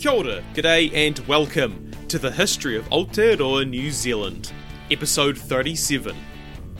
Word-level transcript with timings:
Kia 0.00 0.12
ora, 0.12 0.42
g'day, 0.54 0.90
and 0.94 1.18
welcome 1.28 1.90
to 2.08 2.18
the 2.18 2.30
History 2.30 2.74
of 2.74 2.88
Aotearoa 2.88 3.68
New 3.68 3.90
Zealand, 3.90 4.50
episode 4.90 5.36
37 5.36 6.16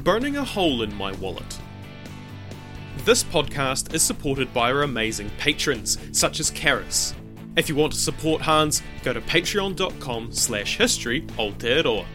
Burning 0.03 0.39
a 0.39 0.43
Hole 0.43 0.81
in 0.81 0.95
My 0.95 1.13
Wallet. 1.13 1.59
This 3.05 3.23
podcast 3.23 3.93
is 3.93 4.03
supported 4.03 4.55
by 4.55 4.73
our 4.73 4.85
amazing 4.85 5.31
patrons, 5.37 5.99
such 6.13 6.41
as 6.41 6.51
Karis. 6.51 7.13
If 7.57 7.69
you 7.69 7.77
want 7.77 7.93
to 7.93 7.99
support 7.99 8.41
HANZ, 8.41 8.81
go 9.03 9.13
to 9.13 9.21
patreon.com 9.21 10.33
slash 10.33 10.79
history 10.79 11.21
Aotearoa. 11.37 12.07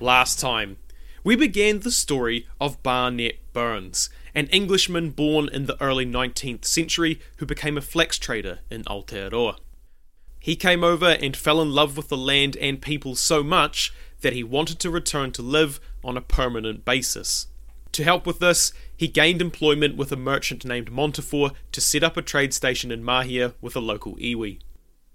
Last 0.00 0.38
time, 0.38 0.76
we 1.24 1.34
began 1.34 1.80
the 1.80 1.90
story 1.90 2.46
of 2.60 2.82
Barnet 2.82 3.38
Burns, 3.54 4.10
an 4.34 4.46
Englishman 4.48 5.10
born 5.10 5.48
in 5.48 5.66
the 5.66 5.80
early 5.80 6.04
19th 6.04 6.64
century 6.64 7.20
who 7.36 7.46
became 7.46 7.78
a 7.78 7.82
flax 7.82 8.18
trader 8.18 8.58
in 8.70 8.82
Aotearoa. 8.84 9.58
He 10.40 10.56
came 10.56 10.84
over 10.84 11.10
and 11.10 11.36
fell 11.36 11.62
in 11.62 11.70
love 11.70 11.96
with 11.96 12.08
the 12.08 12.16
land 12.16 12.56
and 12.56 12.82
people 12.82 13.14
so 13.14 13.42
much 13.42 13.94
that 14.20 14.32
he 14.32 14.42
wanted 14.42 14.78
to 14.80 14.90
return 14.90 15.32
to 15.32 15.42
live 15.42 15.80
on 16.02 16.16
a 16.16 16.20
permanent 16.20 16.84
basis. 16.84 17.46
To 17.92 18.02
help 18.02 18.26
with 18.26 18.40
this, 18.40 18.72
he 18.96 19.06
gained 19.06 19.40
employment 19.40 19.96
with 19.96 20.10
a 20.10 20.16
merchant 20.16 20.64
named 20.64 20.90
Montefiore 20.90 21.52
to 21.70 21.80
set 21.80 22.02
up 22.02 22.16
a 22.16 22.22
trade 22.22 22.52
station 22.52 22.90
in 22.90 23.04
Mahia 23.04 23.54
with 23.60 23.76
a 23.76 23.80
local 23.80 24.16
iwi. 24.16 24.58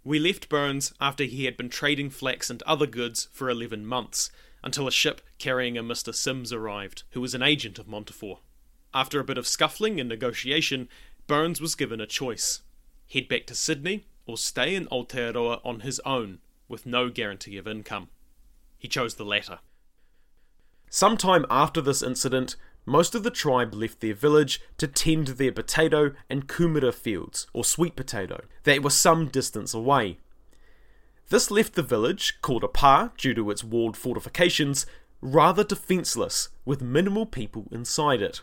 We 0.04 0.18
left 0.18 0.48
Burns 0.48 0.94
after 1.02 1.26
he 1.26 1.44
had 1.44 1.58
been 1.58 1.70
trading 1.70 2.10
flax 2.10 2.50
and 2.50 2.64
other 2.64 2.88
goods 2.88 3.28
for 3.34 3.50
11 3.50 3.86
months, 3.86 4.32
until 4.64 4.88
a 4.88 4.92
ship 4.92 5.22
carrying 5.38 5.78
a 5.78 5.84
Mr. 5.84 6.16
Sims 6.16 6.54
arrived, 6.54 7.04
who 7.12 7.22
was 7.22 7.36
an 7.36 7.44
agent 7.44 7.80
of 7.80 7.88
Montefiore. 7.88 8.40
After 8.94 9.20
a 9.20 9.24
bit 9.24 9.38
of 9.38 9.48
scuffling 9.48 10.00
and 10.00 10.10
negotiation, 10.10 10.90
Burns 11.28 11.62
was 11.62 11.76
given 11.76 12.02
a 12.02 12.08
choice 12.08 12.62
head 13.12 13.28
back 13.28 13.46
to 13.48 13.56
Sydney 13.56 14.06
or 14.26 14.38
stay 14.38 14.76
in 14.76 14.88
Aotearoa 14.88 15.62
on 15.66 15.82
his 15.82 16.00
own 16.06 16.40
with 16.68 16.86
no 16.86 17.10
guarantee 17.10 17.58
of 17.58 17.68
income. 17.68 18.10
He 18.78 18.88
chose 18.88 19.16
the 19.16 19.26
latter. 19.26 19.60
Sometime 20.90 21.46
after 21.50 21.82
this 21.82 22.02
incident, 22.02 22.56
most 22.86 23.14
of 23.14 23.24
the 23.24 23.32
tribe 23.32 23.74
left 23.74 24.00
their 24.00 24.14
village 24.14 24.62
to 24.78 24.88
tend 24.88 25.28
their 25.28 25.52
potato 25.52 26.14
and 26.30 26.48
kumara 26.48 26.94
fields, 26.94 27.48
or 27.54 27.64
sweet 27.64 27.96
potato, 27.96 28.44
that 28.64 28.82
were 28.82 28.90
some 28.90 29.28
distance 29.28 29.74
away. 29.74 30.18
This 31.30 31.52
left 31.52 31.74
the 31.74 31.84
village, 31.84 32.40
called 32.42 32.64
a 32.64 32.68
pa 32.68 33.12
due 33.18 33.36
to 33.36 33.52
its 33.52 33.64
walled 33.64 33.98
fortifications, 33.98 34.88
rather 35.22 35.64
defenceless, 35.64 36.50
with 36.66 36.82
minimal 36.82 37.28
people 37.28 37.68
inside 37.72 38.22
it. 38.22 38.42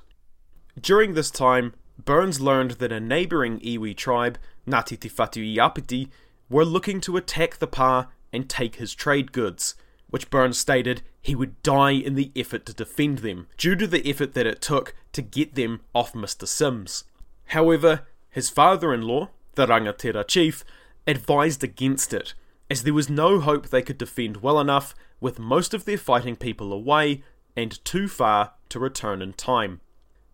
During 0.80 1.14
this 1.14 1.30
time, 1.30 1.74
Burns 2.05 2.41
learned 2.41 2.72
that 2.72 2.92
a 2.92 3.00
neighbouring 3.00 3.60
iwi 3.60 3.96
tribe, 3.96 4.38
Ngati 4.69 5.00
Te 5.00 5.08
Whatu 5.08 5.56
Iapiti, 5.56 6.08
were 6.50 6.64
looking 6.64 7.00
to 7.00 7.16
attack 7.16 7.56
the 7.56 7.66
Pa 7.66 8.08
and 8.32 8.48
take 8.48 8.77
his 8.77 8.94
trade 8.94 9.32
goods, 9.32 9.74
which 10.10 10.30
Burns 10.30 10.58
stated 10.58 11.02
he 11.20 11.34
would 11.34 11.60
die 11.62 11.92
in 11.92 12.14
the 12.14 12.30
effort 12.36 12.66
to 12.66 12.74
defend 12.74 13.19
them, 13.19 13.48
due 13.56 13.74
to 13.74 13.86
the 13.86 14.08
effort 14.08 14.34
that 14.34 14.47
it 14.47 14.60
took 14.60 14.94
to 15.12 15.22
get 15.22 15.54
them 15.54 15.80
off 15.94 16.12
Mr. 16.12 16.47
Sims. 16.47 17.04
However, 17.47 18.06
his 18.28 18.50
father 18.50 18.92
in 18.92 19.02
law, 19.02 19.30
the 19.54 19.66
Rangatira 19.66 20.27
chief, 20.28 20.62
advised 21.06 21.64
against 21.64 22.12
it, 22.12 22.34
as 22.70 22.82
there 22.82 22.94
was 22.94 23.08
no 23.08 23.41
hope 23.41 23.69
they 23.69 23.82
could 23.82 23.98
defend 23.98 24.38
well 24.38 24.60
enough 24.60 24.94
with 25.20 25.38
most 25.38 25.72
of 25.72 25.86
their 25.86 25.98
fighting 25.98 26.36
people 26.36 26.72
away 26.72 27.22
and 27.56 27.82
too 27.84 28.08
far 28.08 28.52
to 28.69 28.78
return 28.78 29.22
in 29.22 29.32
time. 29.32 29.80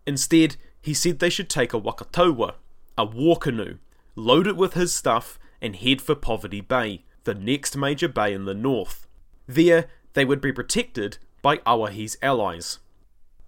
Instead, 0.05 0.57
he 0.81 0.93
said 0.93 1.19
they 1.19 1.29
should 1.29 1.49
take 1.49 1.73
a 1.73 1.79
wakataua, 1.79 2.55
a 2.97 3.05
war 3.05 3.37
canoe, 3.37 3.77
load 4.15 4.47
it 4.47 4.57
with 4.57 4.73
his 4.73 4.93
stuff, 4.93 5.39
and 5.61 5.77
head 5.77 6.01
for 6.01 6.15
Poverty 6.15 6.61
Bay, 6.61 7.03
the 7.23 7.33
next 7.33 7.77
major 7.77 8.09
bay 8.09 8.33
in 8.33 8.45
the 8.45 8.53
north. 8.53 9.07
There, 9.47 9.87
they 10.13 10.25
would 10.25 10.41
be 10.41 10.51
protected 10.51 11.17
by 11.41 11.57
Awahi's 11.59 12.17
allies. 12.21 12.79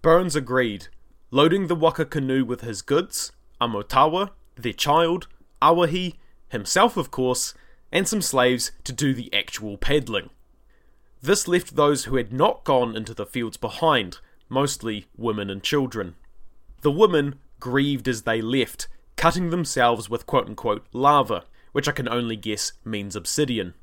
Burns 0.01 0.35
agreed, 0.35 0.87
loading 1.31 1.67
the 1.67 1.75
waka 1.75 2.05
canoe 2.05 2.45
with 2.45 2.61
his 2.61 2.81
goods, 2.81 3.31
Amotawa, 3.59 4.31
their 4.55 4.73
child, 4.73 5.27
Awahi, 5.61 6.15
himself 6.49 6.95
of 6.95 7.11
course, 7.11 7.53
and 7.91 8.07
some 8.07 8.21
slaves 8.21 8.71
to 8.83 8.93
do 8.93 9.13
the 9.13 9.33
actual 9.33 9.77
paddling. 9.77 10.29
This 11.21 11.47
left 11.47 11.75
those 11.75 12.05
who 12.05 12.17
had 12.17 12.31
not 12.31 12.63
gone 12.63 12.95
into 12.95 13.13
the 13.13 13.25
fields 13.25 13.57
behind, 13.57 14.19
mostly 14.47 15.07
women 15.17 15.49
and 15.49 15.63
children. 15.63 16.15
The 16.81 16.91
women 16.91 17.35
grieved 17.59 18.07
as 18.07 18.23
they 18.23 18.41
left, 18.41 18.87
cutting 19.15 19.49
themselves 19.49 20.09
with 20.09 20.25
quote 20.25 20.47
unquote 20.47 20.85
lava, 20.93 21.45
which 21.71 21.87
I 21.87 21.91
can 21.91 22.07
only 22.07 22.35
guess 22.35 22.73
means 22.83 23.15
obsidian. 23.15 23.73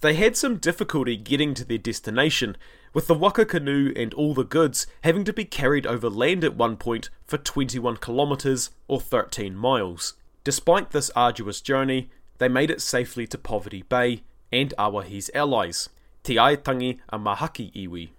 They 0.00 0.14
had 0.14 0.36
some 0.36 0.58
difficulty 0.58 1.16
getting 1.16 1.54
to 1.54 1.64
their 1.64 1.78
destination, 1.78 2.56
with 2.92 3.06
the 3.06 3.14
waka 3.14 3.46
canoe 3.46 3.92
and 3.96 4.12
all 4.14 4.34
the 4.34 4.44
goods 4.44 4.86
having 5.02 5.24
to 5.24 5.32
be 5.32 5.44
carried 5.44 5.86
over 5.86 6.10
land 6.10 6.44
at 6.44 6.56
one 6.56 6.76
point 6.76 7.10
for 7.26 7.38
21 7.38 7.96
kilometres 7.96 8.70
or 8.86 9.00
13 9.00 9.56
miles. 9.56 10.14
Despite 10.44 10.90
this 10.90 11.10
arduous 11.16 11.60
journey, 11.62 12.10
they 12.38 12.48
made 12.48 12.70
it 12.70 12.82
safely 12.82 13.26
to 13.28 13.38
Poverty 13.38 13.82
Bay 13.82 14.22
and 14.52 14.74
Awahi's 14.78 15.30
allies, 15.34 15.88
Te 16.22 16.36
Aitanga 16.36 16.98
a 17.08 17.18
Mahaki 17.18 17.72
iwi. 17.72 18.10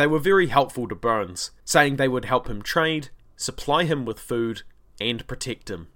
They 0.00 0.06
were 0.06 0.18
very 0.18 0.46
helpful 0.46 0.88
to 0.88 0.94
Burns, 0.94 1.50
saying 1.62 1.96
they 1.96 2.08
would 2.08 2.24
help 2.24 2.48
him 2.48 2.62
trade, 2.62 3.10
supply 3.36 3.84
him 3.84 4.06
with 4.06 4.18
food, 4.18 4.62
and 4.98 5.26
protect 5.26 5.68
him. 5.68 5.88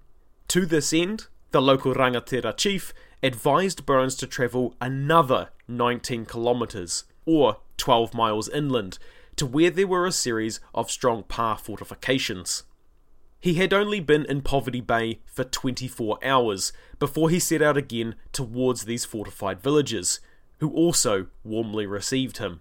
To 0.48 0.66
this 0.66 0.92
end, 0.92 1.28
the 1.52 1.62
local 1.62 1.94
Rangatira 1.94 2.54
chief 2.54 2.92
advised 3.22 3.86
Burns 3.86 4.14
to 4.16 4.26
travel 4.26 4.74
another 4.78 5.48
19 5.68 6.26
kilometres, 6.26 7.04
or 7.24 7.60
12 7.78 8.12
miles 8.12 8.46
inland, 8.50 8.98
to 9.36 9.46
where 9.46 9.70
there 9.70 9.86
were 9.86 10.04
a 10.04 10.12
series 10.12 10.60
of 10.74 10.90
strong 10.90 11.22
pa 11.22 11.56
fortifications. 11.56 12.64
He 13.40 13.54
had 13.54 13.72
only 13.72 14.00
been 14.00 14.26
in 14.26 14.42
Poverty 14.42 14.82
Bay 14.82 15.20
for 15.24 15.44
24 15.44 16.18
hours 16.22 16.74
before 16.98 17.30
he 17.30 17.38
set 17.38 17.62
out 17.62 17.78
again 17.78 18.16
towards 18.32 18.84
these 18.84 19.06
fortified 19.06 19.62
villages, 19.62 20.20
who 20.58 20.70
also 20.74 21.28
warmly 21.42 21.86
received 21.86 22.36
him. 22.36 22.60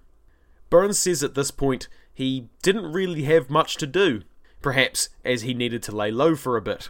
Burns 0.74 0.98
says 0.98 1.22
at 1.22 1.36
this 1.36 1.52
point 1.52 1.88
he 2.16 2.50
didn't 2.64 2.92
really 2.92 3.26
have 3.26 3.48
much 3.48 3.78
to 3.78 3.86
do, 3.86 4.24
perhaps 4.60 5.10
as 5.24 5.44
he 5.44 5.54
needed 5.54 5.84
to 5.84 5.96
lay 5.96 6.10
low 6.10 6.36
for 6.36 6.58
a 6.58 6.64
bit. 6.64 6.90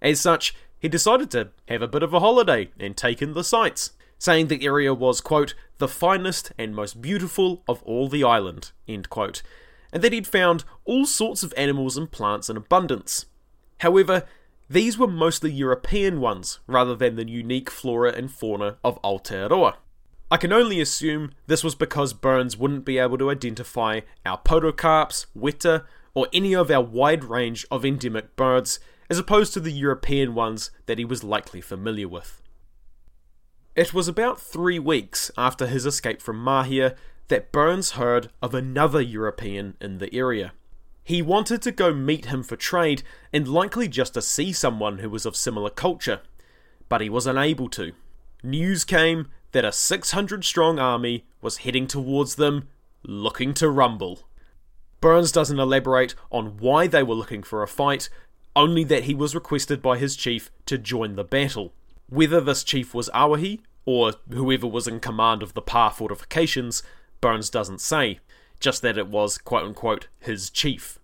As 0.00 0.20
such, 0.20 0.56
he 0.80 0.88
decided 0.88 1.30
to 1.30 1.50
have 1.68 1.82
a 1.82 1.86
bit 1.86 2.02
of 2.02 2.12
a 2.12 2.18
holiday 2.18 2.70
and 2.80 2.96
take 2.96 3.22
in 3.22 3.34
the 3.34 3.44
sights, 3.44 3.92
saying 4.18 4.48
the 4.48 4.66
area 4.66 4.92
was, 4.92 5.20
quote, 5.20 5.54
the 5.78 5.86
finest 5.86 6.50
and 6.58 6.74
most 6.74 7.00
beautiful 7.00 7.62
of 7.68 7.80
all 7.84 8.08
the 8.08 8.24
island, 8.24 8.72
end 8.88 9.08
quote, 9.08 9.44
and 9.92 10.02
that 10.02 10.12
he'd 10.12 10.26
found 10.26 10.64
all 10.84 11.06
sorts 11.06 11.44
of 11.44 11.54
animals 11.56 11.96
and 11.96 12.10
plants 12.10 12.50
in 12.50 12.56
abundance. 12.56 13.26
However, 13.78 14.26
these 14.68 14.98
were 14.98 15.06
mostly 15.06 15.52
European 15.52 16.18
ones 16.18 16.58
rather 16.66 16.96
than 16.96 17.14
the 17.14 17.28
unique 17.28 17.70
flora 17.70 18.10
and 18.10 18.32
fauna 18.32 18.78
of 18.82 19.00
Aotearoa. 19.02 19.74
I 20.32 20.38
can 20.38 20.50
only 20.50 20.80
assume 20.80 21.32
this 21.46 21.62
was 21.62 21.74
because 21.74 22.14
Burns 22.14 22.56
wouldn't 22.56 22.86
be 22.86 22.96
able 22.96 23.18
to 23.18 23.30
identify 23.30 24.00
our 24.24 24.38
podocarps, 24.38 25.26
weta, 25.36 25.84
or 26.14 26.26
any 26.32 26.54
of 26.54 26.70
our 26.70 26.82
wide 26.82 27.22
range 27.22 27.66
of 27.70 27.84
endemic 27.84 28.34
birds, 28.34 28.80
as 29.10 29.18
opposed 29.18 29.52
to 29.52 29.60
the 29.60 29.70
European 29.70 30.34
ones 30.34 30.70
that 30.86 30.96
he 30.96 31.04
was 31.04 31.22
likely 31.22 31.60
familiar 31.60 32.08
with. 32.08 32.40
It 33.76 33.92
was 33.92 34.08
about 34.08 34.40
three 34.40 34.78
weeks 34.78 35.30
after 35.36 35.66
his 35.66 35.84
escape 35.84 36.22
from 36.22 36.42
Mahia 36.42 36.96
that 37.28 37.52
Burns 37.52 37.90
heard 37.90 38.30
of 38.40 38.54
another 38.54 39.02
European 39.02 39.76
in 39.82 39.98
the 39.98 40.14
area. 40.14 40.54
He 41.04 41.20
wanted 41.20 41.60
to 41.60 41.72
go 41.72 41.92
meet 41.92 42.24
him 42.24 42.42
for 42.42 42.56
trade 42.56 43.02
and 43.34 43.46
likely 43.46 43.86
just 43.86 44.14
to 44.14 44.22
see 44.22 44.50
someone 44.54 45.00
who 45.00 45.10
was 45.10 45.26
of 45.26 45.36
similar 45.36 45.68
culture, 45.68 46.22
but 46.88 47.02
he 47.02 47.10
was 47.10 47.26
unable 47.26 47.68
to. 47.68 47.92
News 48.42 48.86
came 48.86 49.28
that 49.52 49.64
a 49.64 49.72
600 49.72 50.44
strong 50.44 50.78
army 50.78 51.24
was 51.40 51.58
heading 51.58 51.86
towards 51.86 52.34
them, 52.34 52.68
looking 53.02 53.54
to 53.54 53.70
rumble. 53.70 54.20
Burns 55.00 55.32
doesn't 55.32 55.58
elaborate 55.58 56.14
on 56.30 56.58
why 56.58 56.86
they 56.86 57.02
were 57.02 57.14
looking 57.14 57.42
for 57.42 57.62
a 57.62 57.68
fight, 57.68 58.08
only 58.54 58.84
that 58.84 59.04
he 59.04 59.14
was 59.14 59.34
requested 59.34 59.82
by 59.82 59.98
his 59.98 60.16
chief 60.16 60.50
to 60.66 60.78
join 60.78 61.16
the 61.16 61.24
battle. 61.24 61.72
Whether 62.08 62.40
this 62.40 62.62
chief 62.62 62.94
was 62.94 63.10
Awahi, 63.14 63.60
or 63.84 64.12
whoever 64.30 64.66
was 64.66 64.86
in 64.86 65.00
command 65.00 65.42
of 65.42 65.54
the 65.54 65.62
Pa 65.62 65.90
fortifications, 65.90 66.82
Burns 67.20 67.50
doesn't 67.50 67.80
say, 67.80 68.20
just 68.60 68.82
that 68.82 68.98
it 68.98 69.08
was 69.08 69.38
quote 69.38 69.64
unquote 69.64 70.08
his 70.20 70.50
chief. 70.50 70.98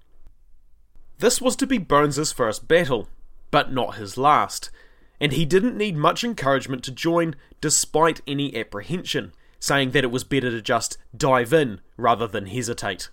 This 1.18 1.40
was 1.40 1.56
to 1.56 1.66
be 1.66 1.78
Burns's 1.78 2.30
first 2.30 2.68
battle, 2.68 3.08
but 3.50 3.72
not 3.72 3.96
his 3.96 4.16
last, 4.16 4.70
and 5.20 5.32
he 5.32 5.44
didn't 5.44 5.76
need 5.76 5.96
much 5.96 6.24
encouragement 6.24 6.84
to 6.84 6.92
join 6.92 7.34
despite 7.60 8.20
any 8.26 8.56
apprehension, 8.56 9.32
saying 9.58 9.90
that 9.90 10.04
it 10.04 10.10
was 10.10 10.24
better 10.24 10.50
to 10.50 10.62
just 10.62 10.98
dive 11.16 11.52
in 11.52 11.80
rather 11.96 12.26
than 12.26 12.46
hesitate. 12.46 13.08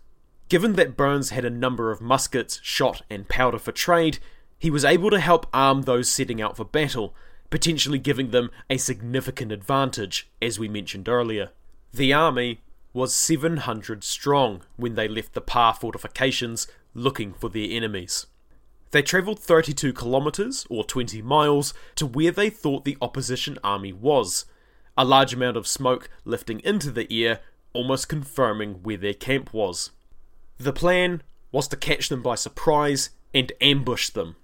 Given 0.48 0.74
that 0.74 0.96
Burns 0.96 1.32
had 1.32 1.46
a 1.46 1.50
number 1.50 1.92
of 1.92 2.02
muskets, 2.02 2.60
shot, 2.62 3.02
and 3.10 3.28
powder 3.28 3.58
for 3.58 3.72
trade, 3.72 4.20
he 4.60 4.70
was 4.70 4.86
able 4.86 5.10
to 5.10 5.20
help 5.20 5.48
arm 5.54 5.84
those 5.84 6.10
setting 6.10 6.42
out 6.42 6.56
for 6.56 6.66
battle, 6.66 7.16
potentially 7.50 8.00
giving 8.00 8.32
them 8.32 8.52
a 8.70 8.78
significant 8.78 9.52
advantage, 9.52 10.30
as 10.42 10.60
we 10.60 10.68
mentioned 10.68 11.10
earlier. 11.10 11.50
The 11.94 12.14
army 12.14 12.62
was 12.94 13.14
700 13.14 14.04
strong 14.04 14.62
when 14.78 14.96
they 14.96 15.08
left 15.08 15.34
the 15.34 15.42
Pa 15.42 15.74
fortifications 15.74 16.68
looking 16.94 17.34
for 17.34 17.50
their 17.50 17.68
enemies. 17.70 18.28
They 18.92 19.02
travelled 19.02 19.40
32 19.40 19.94
kilometres, 19.94 20.66
or 20.70 20.84
20 20.84 21.22
miles, 21.22 21.74
to 21.96 22.06
where 22.06 22.32
they 22.32 22.50
thought 22.50 22.86
the 22.86 22.98
opposition 23.02 23.58
army 23.64 23.92
was, 23.92 24.46
a 24.98 25.04
large 25.04 25.34
amount 25.34 25.58
of 25.58 25.68
smoke 25.68 26.10
lifting 26.24 26.60
into 26.62 26.92
the 26.92 27.26
air, 27.26 27.42
almost 27.74 28.08
confirming 28.08 28.76
where 28.84 28.98
their 28.98 29.14
camp 29.14 29.54
was. 29.54 29.92
The 30.58 30.74
plan 30.74 31.22
was 31.52 31.68
to 31.70 31.78
catch 31.78 32.10
them 32.10 32.22
by 32.22 32.36
surprise 32.36 33.10
and 33.34 33.52
ambush 33.60 34.10
them. 34.10 34.38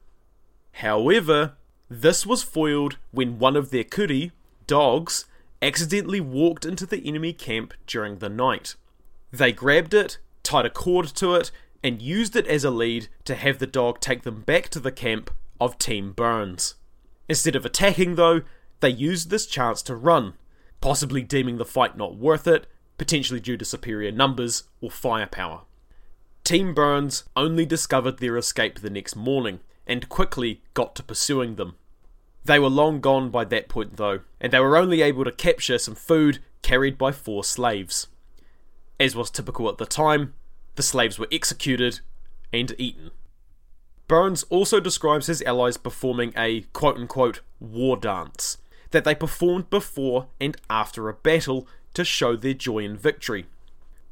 However, 0.74 1.54
this 1.90 2.26
was 2.26 2.44
foiled 2.44 2.98
when 3.12 3.40
one 3.40 3.56
of 3.56 3.70
their 3.70 3.84
kuri, 3.84 4.32
dogs, 4.68 5.26
accidentally 5.62 6.20
walked 6.20 6.66
into 6.66 6.86
the 6.86 7.06
enemy 7.06 7.34
camp 7.34 7.74
during 7.86 8.18
the 8.18 8.30
night. 8.30 8.76
They 9.32 9.52
grabbed 9.52 9.94
it, 9.94 10.18
tied 10.44 10.66
a 10.66 10.70
cord 10.70 11.08
to 11.16 11.36
it, 11.36 11.52
and 11.84 12.02
used 12.02 12.36
it 12.36 12.48
as 12.48 12.64
a 12.64 12.72
lead 12.72 13.08
to 13.26 13.36
have 13.36 13.60
the 13.60 13.68
dog 13.68 14.00
take 14.00 14.24
them 14.24 14.42
back 14.42 14.70
to 14.70 14.80
the 14.80 14.92
camp 14.92 15.32
of 15.60 15.78
Team 15.78 16.12
Burns. 16.12 16.76
Instead 17.28 17.56
of 17.56 17.66
attacking, 17.66 18.16
though, 18.16 18.42
they 18.82 18.90
used 18.90 19.30
this 19.30 19.46
chance 19.46 19.82
to 19.84 19.96
run, 19.96 20.34
possibly 20.82 21.22
deeming 21.22 21.58
the 21.58 21.66
fight 21.66 21.98
not 21.98 22.16
worth 22.16 22.48
it, 22.48 22.68
potentially 22.98 23.40
due 23.40 23.58
to 23.58 23.66
superior 23.66 24.12
numbers 24.12 24.64
or 24.82 24.92
firepower. 24.92 25.62
Team 26.44 26.74
Burns 26.74 27.24
only 27.36 27.66
discovered 27.66 28.20
their 28.20 28.38
escape 28.38 28.80
the 28.80 28.90
next 28.90 29.16
morning 29.16 29.60
and 29.88 30.10
quickly 30.10 30.62
got 30.74 30.96
to 30.96 31.04
pursuing 31.04 31.56
them. 31.56 31.76
They 32.44 32.60
were 32.60 32.70
long 32.70 33.02
gone 33.02 33.30
by 33.30 33.46
that 33.46 33.70
point, 33.70 33.98
though, 33.98 34.22
and 34.40 34.52
they 34.52 34.60
were 34.60 34.78
only 34.78 35.02
able 35.02 35.24
to 35.24 35.32
capture 35.32 35.78
some 35.78 35.96
food 35.96 36.40
carried 36.62 36.98
by 36.98 37.12
four 37.12 37.44
slaves. 37.44 38.08
As 39.00 39.16
was 39.16 39.30
typical 39.30 39.70
at 39.70 39.78
the 39.78 39.86
time, 39.86 40.34
the 40.76 40.84
slaves 40.84 41.20
were 41.20 41.28
executed 41.32 42.00
and 42.54 42.74
eaten. 42.78 43.12
Burns 44.08 44.44
also 44.44 44.80
describes 44.80 45.28
his 45.28 45.42
allies 45.44 45.78
performing 45.78 46.34
a 46.36 46.62
quote 46.74 46.98
unquote 46.98 47.42
war 47.60 47.96
dance 47.96 48.58
that 48.92 49.06
they 49.06 49.16
performed 49.16 49.70
before 49.70 50.28
and 50.40 50.58
after 50.70 51.08
a 51.08 51.14
battle 51.14 51.68
to 51.94 52.04
show 52.04 52.36
their 52.36 52.54
joy 52.54 52.80
in 52.80 52.98
victory. 52.98 53.46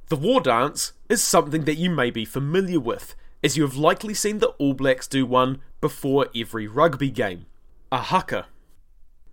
The 0.07 0.15
war 0.15 0.41
dance 0.41 0.93
is 1.09 1.23
something 1.23 1.65
that 1.65 1.77
you 1.77 1.89
may 1.89 2.09
be 2.09 2.25
familiar 2.25 2.79
with, 2.79 3.15
as 3.43 3.57
you 3.57 3.63
have 3.63 3.75
likely 3.75 4.13
seen 4.13 4.39
the 4.39 4.49
All 4.57 4.73
Blacks 4.73 5.07
do 5.07 5.25
one 5.25 5.61
before 5.81 6.27
every 6.35 6.67
rugby 6.67 7.09
game 7.09 7.45
a 7.91 7.97
haka. 7.97 8.47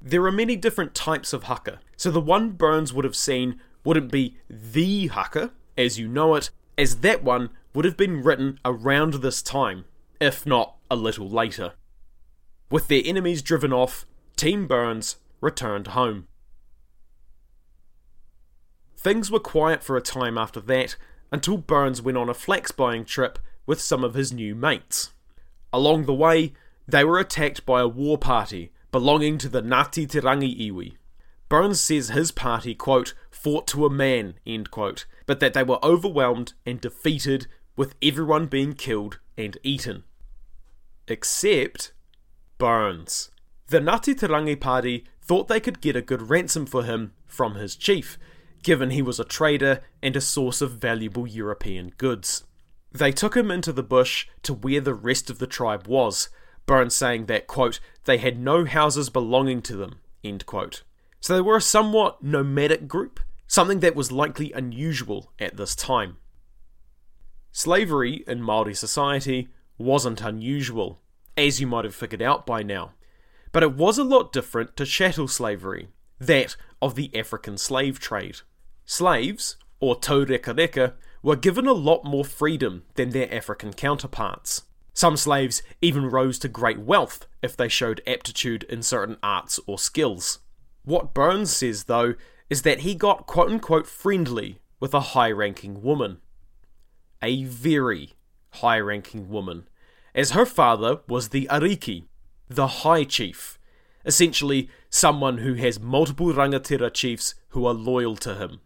There 0.00 0.25
are 0.25 0.32
many 0.32 0.56
different 0.56 0.94
types 0.94 1.32
of 1.32 1.44
haka, 1.44 1.81
so 1.96 2.11
the 2.11 2.20
one 2.20 2.50
Burns 2.50 2.93
would 2.93 3.05
have 3.05 3.17
seen 3.17 3.61
wouldn't 3.84 4.11
be 4.11 4.37
the 4.49 5.08
haka, 5.08 5.52
as 5.76 5.99
you 5.99 6.08
know 6.08 6.34
it, 6.34 6.50
as 6.78 6.96
that 6.96 7.23
one 7.23 7.50
would 7.75 7.84
have 7.84 7.96
been 7.96 8.23
written 8.23 8.58
around 8.64 9.14
this 9.14 9.43
time, 9.43 9.84
if 10.20 10.46
not 10.46 10.76
a 10.90 10.96
little 10.96 11.28
later. 11.28 11.73
With 12.70 12.88
their 12.88 13.02
enemies 13.05 13.43
driven 13.43 13.73
off, 13.73 14.06
Team 14.37 14.67
Burns 14.67 15.17
returned 15.40 15.88
home. 15.88 16.26
Things 18.96 19.31
were 19.31 19.38
quiet 19.38 19.82
for 19.82 19.96
a 19.96 20.02
time 20.02 20.37
after 20.37 20.61
that, 20.61 20.96
until 21.31 21.58
Burns 21.58 22.02
went 22.02 22.19
on 22.19 22.28
a 22.28 22.34
flax 22.34 22.70
buying 22.73 23.05
trip 23.05 23.38
with 23.67 23.81
some 23.81 24.02
of 24.05 24.14
his 24.14 24.32
new 24.32 24.55
mates. 24.55 25.12
Along 25.73 26.06
the 26.06 26.14
way, 26.14 26.52
they 26.88 27.05
were 27.05 27.19
attacked 27.19 27.67
by 27.67 27.81
a 27.81 27.88
war 27.88 28.17
party 28.17 28.73
belonging 28.93 29.38
to 29.38 29.49
the 29.49 29.62
Ngāti 29.62 30.08
Te 30.08 30.20
Rangi 30.20 30.70
Iwi. 30.70 30.96
Burns 31.48 31.81
says 31.81 32.08
his 32.08 32.32
party, 32.32 32.75
quote, 32.75 33.14
fought 33.31 33.66
to 33.69 33.87
a 33.87 33.90
man, 33.90 34.34
end 34.44 34.70
quote, 34.70 35.06
but 35.26 35.40
that 35.40 35.54
they 35.54 35.62
were 35.62 35.84
overwhelmed 35.84 36.54
and 36.64 36.81
defeated, 36.81 37.46
with 37.76 37.94
everyone 38.02 38.46
being 38.46 38.72
killed 38.72 39.20
and 39.37 39.56
eaten. 39.62 40.04
Except 41.06 41.93
Burns. 42.58 43.31
The 43.69 43.81
Ngāti 43.81 44.19
Te 44.19 44.26
Rangi 44.26 44.60
party 44.60 45.04
thought 45.20 45.48
they 45.48 45.60
could 45.60 45.81
get 45.81 45.96
a 45.96 46.02
good 46.02 46.31
ransom 46.31 46.66
for 46.66 46.84
him 46.84 47.12
from 47.26 47.56
his 47.56 47.76
chief, 47.76 48.19
given 48.62 48.90
he 48.90 49.02
was 49.02 49.20
a 49.20 49.25
trader 49.25 49.82
and 50.02 50.16
a 50.16 50.20
source 50.20 50.60
of 50.60 50.72
valuable 50.72 51.26
European 51.26 51.92
goods. 51.99 52.44
They 52.92 53.12
took 53.12 53.37
him 53.37 53.50
into 53.50 53.72
the 53.72 53.82
bush 53.82 54.26
to 54.42 54.54
where 54.54 54.81
the 54.81 54.94
rest 54.94 55.28
of 55.28 55.38
the 55.38 55.46
tribe 55.46 55.87
was, 55.87 56.28
Burns 56.64 56.94
saying 56.94 57.26
that, 57.26 57.46
quote, 57.46 57.78
they 58.04 58.19
had 58.19 58.38
no 58.38 58.64
houses 58.64 59.10
belonging 59.10 59.62
to 59.62 59.76
them, 59.76 60.00
end 60.25 60.46
quote. 60.46 60.82
So 61.20 61.34
they 61.34 61.40
were 61.40 61.56
a 61.56 61.60
somewhat 61.60 62.22
nomadic 62.22 62.86
group, 62.86 63.20
something 63.46 63.80
that 63.80 63.96
was 63.96 64.12
likely 64.12 64.52
unusual 64.52 65.32
at 65.38 65.56
this 65.56 65.74
time. 65.74 66.16
Slavery 67.52 68.22
in 68.26 68.42
Maori 68.42 68.74
society 68.74 69.48
wasn't 69.78 70.20
unusual, 70.20 71.00
as 71.36 71.60
you 71.60 71.66
might 71.66 71.84
have 71.84 71.94
figured 71.94 72.22
out 72.22 72.46
by 72.46 72.62
now, 72.62 72.92
but 73.52 73.62
it 73.62 73.74
was 73.74 73.98
a 73.98 74.04
lot 74.04 74.32
different 74.32 74.76
to 74.76 74.84
chattel 74.84 75.28
slavery, 75.28 75.88
that 76.18 76.56
of 76.82 76.94
the 76.94 77.10
African 77.16 77.56
slave 77.56 77.98
trade. 77.98 78.40
Slaves, 78.84 79.56
or 79.80 79.96
taurekareka, 79.96 80.94
were 81.22 81.36
given 81.36 81.66
a 81.66 81.72
lot 81.72 82.04
more 82.04 82.24
freedom 82.24 82.84
than 82.94 83.10
their 83.10 83.32
African 83.34 83.72
counterparts. 83.72 84.62
Some 84.92 85.16
slaves 85.16 85.62
even 85.82 86.10
rose 86.10 86.38
to 86.40 86.48
great 86.48 86.78
wealth 86.78 87.26
if 87.42 87.56
they 87.56 87.68
showed 87.68 88.02
aptitude 88.06 88.62
in 88.64 88.82
certain 88.82 89.16
arts 89.22 89.58
or 89.66 89.78
skills. 89.78 90.38
What 90.87 91.12
Burns 91.12 91.50
says, 91.50 91.85
though, 91.85 92.15
is 92.49 92.62
that 92.62 92.81
he 92.81 92.94
got 92.94 93.27
quote 93.27 93.50
unquote 93.50 93.88
friendly 93.88 94.61
with 94.79 94.94
a 94.94 95.00
high 95.00 95.33
ranking 95.33 95.83
woman. 95.83 96.19
A 97.21 97.43
very 97.43 98.11
high 98.50 98.79
ranking 98.79 99.29
woman, 99.29 99.69
as 100.15 100.31
her 100.31 100.47
father 100.47 101.00
was 101.09 101.31
the 101.31 101.49
Ariki, 101.50 102.05
the 102.49 102.69
High 102.69 103.03
Chief, 103.03 103.59
essentially 104.05 104.71
someone 104.88 105.38
who 105.38 105.55
has 105.55 105.81
multiple 105.81 106.33
Rangatira 106.33 106.94
chiefs 106.94 107.35
who 107.49 107.67
are 107.67 107.75
loyal 107.75 108.15
to 108.19 108.37
him. 108.37 108.61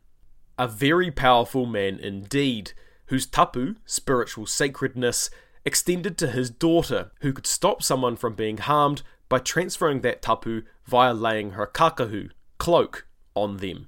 A 0.58 0.68
very 0.68 1.10
powerful 1.10 1.64
man 1.64 1.98
indeed, 1.98 2.74
whose 3.06 3.24
tapu, 3.24 3.76
spiritual 3.86 4.44
sacredness, 4.44 5.30
extended 5.64 6.18
to 6.18 6.26
his 6.26 6.50
daughter, 6.50 7.12
who 7.22 7.32
could 7.32 7.46
stop 7.46 7.82
someone 7.82 8.16
from 8.16 8.34
being 8.34 8.58
harmed 8.58 9.02
by 9.30 9.38
transferring 9.38 10.02
that 10.02 10.20
tapu 10.20 10.62
via 10.84 11.14
laying 11.14 11.52
her 11.52 11.66
kakahu, 11.66 12.30
cloak, 12.58 13.06
on 13.34 13.56
them. 13.58 13.86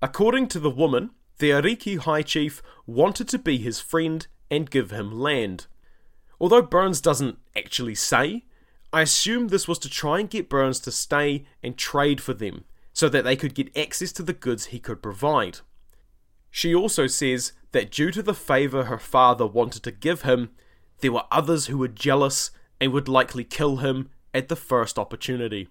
According 0.00 0.48
to 0.48 0.58
the 0.58 0.70
woman, 0.70 1.10
the 1.38 1.50
Ariki 1.50 1.98
High 1.98 2.22
Chief 2.22 2.60
wanted 2.86 3.28
to 3.28 3.38
be 3.38 3.58
his 3.58 3.78
friend 3.78 4.26
and 4.50 4.70
give 4.70 4.90
him 4.90 5.12
land. 5.12 5.66
Although 6.40 6.62
Burns 6.62 7.00
doesn't 7.00 7.38
actually 7.54 7.94
say, 7.94 8.46
I 8.92 9.02
assume 9.02 9.48
this 9.48 9.68
was 9.68 9.78
to 9.80 9.90
try 9.90 10.18
and 10.18 10.28
get 10.28 10.48
Burns 10.48 10.80
to 10.80 10.90
stay 10.90 11.44
and 11.62 11.76
trade 11.76 12.20
for 12.20 12.34
them, 12.34 12.64
so 12.92 13.08
that 13.10 13.24
they 13.24 13.36
could 13.36 13.54
get 13.54 13.76
access 13.76 14.10
to 14.12 14.22
the 14.22 14.32
goods 14.32 14.66
he 14.66 14.80
could 14.80 15.02
provide. 15.02 15.60
She 16.50 16.74
also 16.74 17.06
says 17.06 17.52
that 17.72 17.90
due 17.90 18.10
to 18.10 18.22
the 18.22 18.34
favour 18.34 18.84
her 18.84 18.98
father 18.98 19.46
wanted 19.46 19.82
to 19.84 19.90
give 19.90 20.22
him, 20.22 20.50
there 21.00 21.12
were 21.12 21.24
others 21.30 21.66
who 21.66 21.78
were 21.78 21.88
jealous 21.88 22.50
and 22.80 22.92
would 22.92 23.08
likely 23.08 23.44
kill 23.44 23.76
him 23.76 24.10
at 24.34 24.48
the 24.48 24.56
first 24.56 24.98
opportunity. 24.98 25.68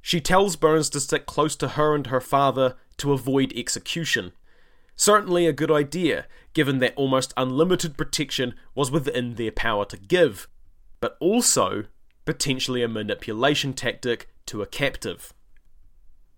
She 0.00 0.20
tells 0.20 0.56
Burns 0.56 0.90
to 0.90 1.00
stick 1.00 1.26
close 1.26 1.56
to 1.56 1.68
her 1.68 1.94
and 1.94 2.06
her 2.08 2.20
father 2.20 2.76
to 2.98 3.12
avoid 3.12 3.52
execution. 3.56 4.32
Certainly 4.96 5.46
a 5.46 5.52
good 5.52 5.70
idea, 5.70 6.26
given 6.52 6.78
that 6.78 6.94
almost 6.94 7.32
unlimited 7.36 7.96
protection 7.96 8.54
was 8.74 8.90
within 8.90 9.34
their 9.34 9.50
power 9.50 9.84
to 9.86 9.96
give, 9.96 10.46
but 11.00 11.16
also 11.20 11.84
potentially 12.24 12.82
a 12.82 12.88
manipulation 12.88 13.72
tactic 13.72 14.28
to 14.46 14.62
a 14.62 14.66
captive. 14.66 15.32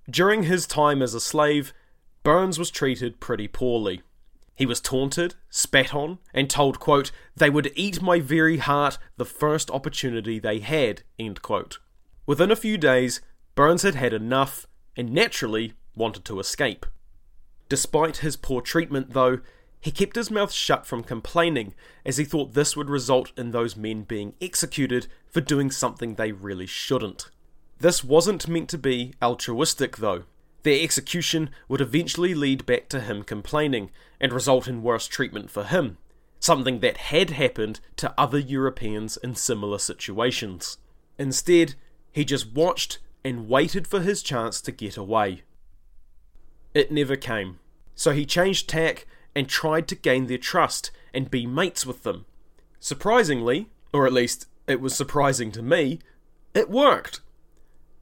During 0.09 0.45
his 0.45 0.67
time 0.67 1.03
as 1.03 1.15
a 1.15 1.21
slave, 1.21 1.75
Burns 2.23 2.59
was 2.59 2.71
treated 2.71 3.21
pretty 3.21 3.49
poorly. 3.49 4.03
He 4.57 4.67
was 4.67 4.81
taunted, 4.81 5.35
spat 5.51 5.95
on, 5.95 6.19
and 6.33 6.49
told, 6.49 6.81
quote, 6.81 7.13
they 7.37 7.51
would 7.51 7.73
eat 7.77 8.01
my 8.01 8.21
very 8.21 8.57
heart 8.57 8.99
the 9.19 9.27
first 9.27 9.71
opportunity 9.71 10.39
they 10.39 10.61
had, 10.61 11.03
end 11.19 11.43
quote. 11.43 11.79
Within 12.25 12.51
a 12.51 12.57
few 12.57 12.79
days, 12.79 13.21
Burns 13.55 13.83
had 13.83 13.95
had 13.95 14.15
enough 14.15 14.67
and 14.97 15.13
naturally 15.13 15.75
wanted 15.95 16.25
to 16.25 16.41
escape. 16.41 16.87
Despite 17.69 18.19
his 18.19 18.37
poor 18.37 18.63
treatment, 18.63 19.13
though, 19.13 19.41
he 19.79 19.91
kept 19.91 20.17
his 20.17 20.31
mouth 20.31 20.53
shut 20.53 20.87
from 20.87 21.05
complaining, 21.05 21.75
as 22.05 22.17
he 22.17 22.25
thought 22.25 22.55
this 22.55 22.77
would 22.77 22.89
result 22.89 23.33
in 23.37 23.51
those 23.51 23.77
men 23.77 24.03
being 24.03 24.35
executed 24.41 25.07
for 25.31 25.41
doing 25.43 25.71
something 25.71 26.15
they 26.15 26.33
really 26.33 26.67
shouldn't. 26.67 27.31
This 27.79 28.03
wasn't 28.03 28.49
meant 28.49 28.71
to 28.71 28.79
be 28.79 29.13
altruistic, 29.23 29.99
though. 29.99 30.25
Their 30.67 30.83
execution 30.83 31.51
would 31.69 31.81
eventually 31.81 32.35
lead 32.35 32.67
back 32.67 32.89
to 32.89 32.99
him 32.99 33.23
complaining 33.23 33.93
and 34.21 34.33
result 34.33 34.67
in 34.67 34.83
worse 34.83 35.07
treatment 35.07 35.49
for 35.49 35.63
him, 35.63 35.97
something 36.41 36.81
that 36.81 36.97
had 36.97 37.31
happened 37.31 37.79
to 37.99 38.13
other 38.19 38.41
Europeans 38.41 39.17
in 39.17 39.37
similar 39.37 39.79
situations. 39.79 40.79
Instead, 41.19 41.77
he 42.11 42.25
just 42.25 42.53
watched 42.53 42.99
and 43.23 43.49
waited 43.49 43.87
for 43.87 44.01
his 44.01 44.25
chance 44.25 44.61
to 44.63 44.73
get 44.73 44.97
away. 44.97 45.45
It 46.75 46.91
never 46.91 47.15
came, 47.15 47.61
so 47.95 48.11
he 48.11 48.27
changed 48.27 48.69
tack 48.69 49.07
and 49.37 49.49
tried 49.49 49.87
to 49.87 49.95
gain 49.95 50.27
their 50.27 50.37
trust 50.37 50.91
and 51.15 51.31
be 51.31 51.47
mates 51.47 51.87
with 51.87 52.03
them. 52.03 52.27
Surprisingly, 52.81 53.71
or 53.93 54.05
at 54.05 54.13
least 54.13 54.49
it 54.67 54.81
was 54.81 54.97
surprising 54.97 55.53
to 55.53 55.63
me, 55.63 56.01
it 56.55 56.69
worked. 56.69 57.21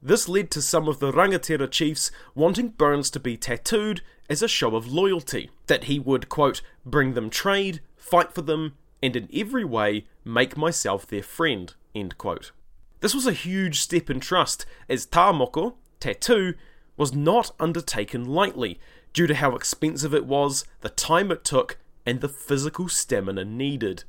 This 0.05 0.29
led 0.29 0.51
to 0.51 0.61
some 0.61 0.87
of 0.87 0.99
the 0.99 1.11
Rangatira 1.11 1.67
chiefs 1.71 2.11
wanting 2.35 2.67
Burns 2.67 3.09
to 3.09 3.19
be 3.19 3.37
tattooed 3.37 4.03
as 4.29 4.43
a 4.43 4.47
show 4.47 4.75
of 4.75 4.85
loyalty, 4.85 5.49
that 5.65 5.85
he 5.85 5.97
would, 5.97 6.29
quote, 6.29 6.61
bring 6.85 7.15
them 7.15 7.31
trade, 7.31 7.81
fight 7.97 8.31
for 8.31 8.43
them, 8.43 8.77
and 9.01 9.15
in 9.15 9.27
every 9.33 9.65
way 9.65 10.05
make 10.23 10.55
myself 10.55 11.07
their 11.07 11.23
friend, 11.23 11.73
end 11.95 12.19
quote. 12.19 12.51
This 12.99 13.15
was 13.15 13.25
a 13.25 13.33
huge 13.33 13.79
step 13.79 14.11
in 14.11 14.19
trust, 14.19 14.67
as 14.87 15.07
tā 15.07 15.33
moko, 15.33 15.73
tattoo, 15.99 16.53
was 16.97 17.15
not 17.15 17.55
undertaken 17.59 18.25
lightly, 18.25 18.79
due 19.11 19.25
to 19.25 19.33
how 19.33 19.55
expensive 19.55 20.13
it 20.13 20.27
was, 20.27 20.65
the 20.81 20.89
time 20.89 21.31
it 21.31 21.43
took, 21.43 21.79
and 22.05 22.21
the 22.21 22.29
physical 22.29 22.87
stamina 22.87 23.43
needed. 23.43 24.03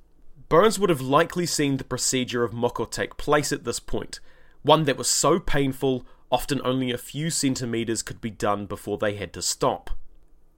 Burns 0.50 0.78
would 0.78 0.90
have 0.90 1.00
likely 1.00 1.46
seen 1.46 1.78
the 1.78 1.84
procedure 1.84 2.44
of 2.44 2.52
moko 2.52 2.84
take 2.84 3.16
place 3.16 3.50
at 3.50 3.64
this 3.64 3.80
point, 3.80 4.20
one 4.66 4.84
that 4.84 4.98
was 4.98 5.08
so 5.08 5.38
painful, 5.38 6.04
often 6.30 6.60
only 6.64 6.90
a 6.90 6.98
few 6.98 7.30
centimetres 7.30 8.02
could 8.02 8.20
be 8.20 8.30
done 8.30 8.66
before 8.66 8.98
they 8.98 9.14
had 9.14 9.32
to 9.32 9.40
stop. 9.40 9.90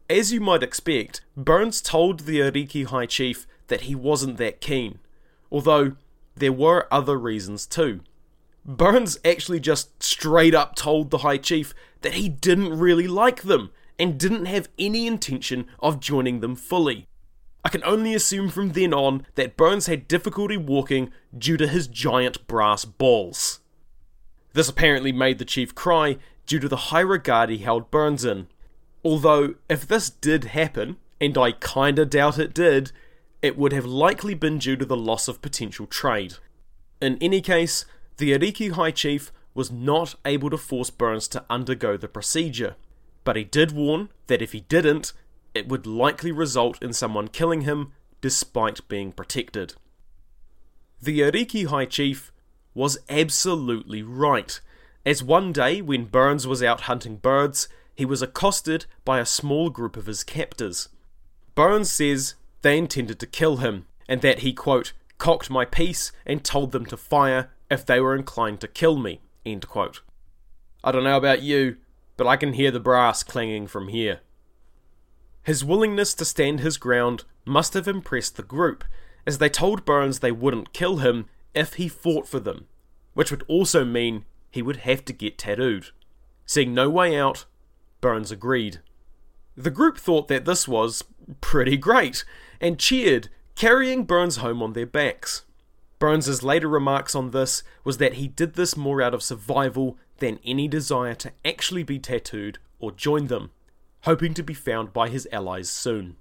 As 0.08 0.32
you 0.32 0.40
might 0.40 0.62
expect, 0.62 1.20
Burns 1.36 1.82
told 1.82 2.20
the 2.20 2.40
Ariki 2.40 2.86
High 2.86 3.04
Chief 3.04 3.46
that 3.66 3.82
he 3.82 3.94
wasn't 3.94 4.38
that 4.38 4.62
keen, 4.62 4.98
although 5.52 5.92
there 6.34 6.52
were 6.52 6.88
other 6.90 7.18
reasons 7.18 7.66
too. 7.66 8.00
Burns 8.64 9.18
actually 9.24 9.60
just 9.60 10.02
straight 10.02 10.54
up 10.54 10.74
told 10.74 11.10
the 11.10 11.18
High 11.18 11.36
Chief 11.36 11.74
that 12.00 12.14
he 12.14 12.30
didn't 12.30 12.78
really 12.78 13.06
like 13.06 13.42
them 13.42 13.70
and 13.98 14.18
didn't 14.18 14.46
have 14.46 14.70
any 14.78 15.06
intention 15.06 15.66
of 15.80 16.00
joining 16.00 16.40
them 16.40 16.56
fully. 16.56 17.06
I 17.62 17.68
can 17.68 17.84
only 17.84 18.14
assume 18.14 18.48
from 18.48 18.72
then 18.72 18.94
on 18.94 19.26
that 19.34 19.58
Burns 19.58 19.86
had 19.86 20.08
difficulty 20.08 20.56
walking 20.56 21.10
due 21.36 21.58
to 21.58 21.68
his 21.68 21.86
giant 21.86 22.46
brass 22.46 22.86
balls. 22.86 23.60
This 24.58 24.68
apparently 24.68 25.12
made 25.12 25.38
the 25.38 25.44
chief 25.44 25.72
cry 25.72 26.16
due 26.44 26.58
to 26.58 26.68
the 26.68 26.90
high 26.90 26.98
regard 26.98 27.48
he 27.48 27.58
held 27.58 27.92
Burns 27.92 28.24
in, 28.24 28.48
Although, 29.04 29.54
if 29.70 29.86
this 29.86 30.10
did 30.10 30.46
happen, 30.46 30.96
and 31.20 31.38
I 31.38 31.52
kinda 31.52 32.04
doubt 32.04 32.40
it 32.40 32.54
did, 32.54 32.90
it 33.40 33.56
would 33.56 33.72
have 33.72 33.86
likely 33.86 34.34
been 34.34 34.58
due 34.58 34.74
to 34.74 34.84
the 34.84 34.96
loss 34.96 35.28
of 35.28 35.40
potential 35.40 35.86
trade. 35.86 36.38
In 37.00 37.18
any 37.20 37.40
case, 37.40 37.84
the 38.16 38.32
Ariki 38.32 38.72
High 38.72 38.90
Chief 38.90 39.30
was 39.54 39.70
not 39.70 40.16
able 40.24 40.50
to 40.50 40.58
force 40.58 40.90
Burns 40.90 41.28
to 41.28 41.44
undergo 41.48 41.96
the 41.96 42.08
procedure, 42.08 42.74
but 43.22 43.36
he 43.36 43.44
did 43.44 43.70
warn 43.70 44.08
that 44.26 44.42
if 44.42 44.50
he 44.50 44.62
didn't, 44.62 45.12
it 45.54 45.68
would 45.68 45.86
likely 45.86 46.32
result 46.32 46.82
in 46.82 46.92
someone 46.92 47.28
killing 47.28 47.60
him 47.60 47.92
despite 48.20 48.88
being 48.88 49.12
protected. 49.12 49.74
The 51.00 51.20
Ariki 51.20 51.66
High 51.66 51.86
Chief 51.86 52.32
was 52.78 52.96
absolutely 53.08 54.04
right, 54.04 54.60
as 55.04 55.20
one 55.20 55.52
day 55.52 55.82
when 55.82 56.04
Burns 56.04 56.46
was 56.46 56.62
out 56.62 56.82
hunting 56.82 57.16
birds, 57.16 57.68
he 57.96 58.04
was 58.04 58.22
accosted 58.22 58.86
by 59.04 59.18
a 59.18 59.26
small 59.26 59.68
group 59.68 59.96
of 59.96 60.06
his 60.06 60.22
captors. 60.22 60.88
Burns 61.56 61.90
says 61.90 62.36
they 62.62 62.78
intended 62.78 63.18
to 63.18 63.26
kill 63.26 63.56
him, 63.56 63.86
and 64.08 64.22
that 64.22 64.38
he, 64.38 64.52
quote, 64.52 64.92
cocked 65.18 65.50
my 65.50 65.64
piece 65.64 66.12
and 66.24 66.44
told 66.44 66.70
them 66.70 66.86
to 66.86 66.96
fire 66.96 67.50
if 67.68 67.84
they 67.84 67.98
were 67.98 68.14
inclined 68.14 68.60
to 68.60 68.68
kill 68.68 68.96
me, 68.96 69.22
end 69.44 69.66
quote. 69.66 70.02
I 70.84 70.92
don't 70.92 71.02
know 71.02 71.16
about 71.16 71.42
you, 71.42 71.78
but 72.16 72.28
I 72.28 72.36
can 72.36 72.52
hear 72.52 72.70
the 72.70 72.78
brass 72.78 73.24
clanging 73.24 73.66
from 73.66 73.88
here. 73.88 74.20
His 75.42 75.64
willingness 75.64 76.14
to 76.14 76.24
stand 76.24 76.60
his 76.60 76.76
ground 76.76 77.24
must 77.44 77.74
have 77.74 77.88
impressed 77.88 78.36
the 78.36 78.44
group, 78.44 78.84
as 79.26 79.38
they 79.38 79.48
told 79.48 79.84
Burns 79.84 80.20
they 80.20 80.30
wouldn't 80.30 80.72
kill 80.72 80.98
him 80.98 81.26
if 81.58 81.74
he 81.74 81.88
fought 81.88 82.28
for 82.28 82.38
them, 82.38 82.66
which 83.14 83.30
would 83.30 83.42
also 83.48 83.84
mean 83.84 84.24
he 84.50 84.62
would 84.62 84.76
have 84.78 85.04
to 85.04 85.12
get 85.12 85.38
tattooed. 85.38 85.86
Seeing 86.46 86.72
no 86.72 86.88
way 86.88 87.18
out, 87.18 87.44
Burns 88.00 88.30
agreed. 88.30 88.80
The 89.56 89.70
group 89.70 89.98
thought 89.98 90.28
that 90.28 90.44
this 90.44 90.68
was 90.68 91.02
pretty 91.40 91.76
great 91.76 92.24
and 92.60 92.78
cheered, 92.78 93.28
carrying 93.56 94.04
Burns 94.04 94.36
home 94.36 94.62
on 94.62 94.72
their 94.72 94.86
backs. 94.86 95.44
Burns's 95.98 96.44
later 96.44 96.68
remarks 96.68 97.16
on 97.16 97.32
this 97.32 97.64
was 97.82 97.98
that 97.98 98.14
he 98.14 98.28
did 98.28 98.54
this 98.54 98.76
more 98.76 99.02
out 99.02 99.14
of 99.14 99.22
survival 99.22 99.98
than 100.18 100.38
any 100.44 100.68
desire 100.68 101.14
to 101.16 101.32
actually 101.44 101.82
be 101.82 101.98
tattooed 101.98 102.58
or 102.78 102.92
join 102.92 103.26
them, 103.26 103.50
hoping 104.02 104.32
to 104.34 104.44
be 104.44 104.54
found 104.54 104.92
by 104.92 105.08
his 105.08 105.26
allies 105.32 105.68
soon. 105.68 106.16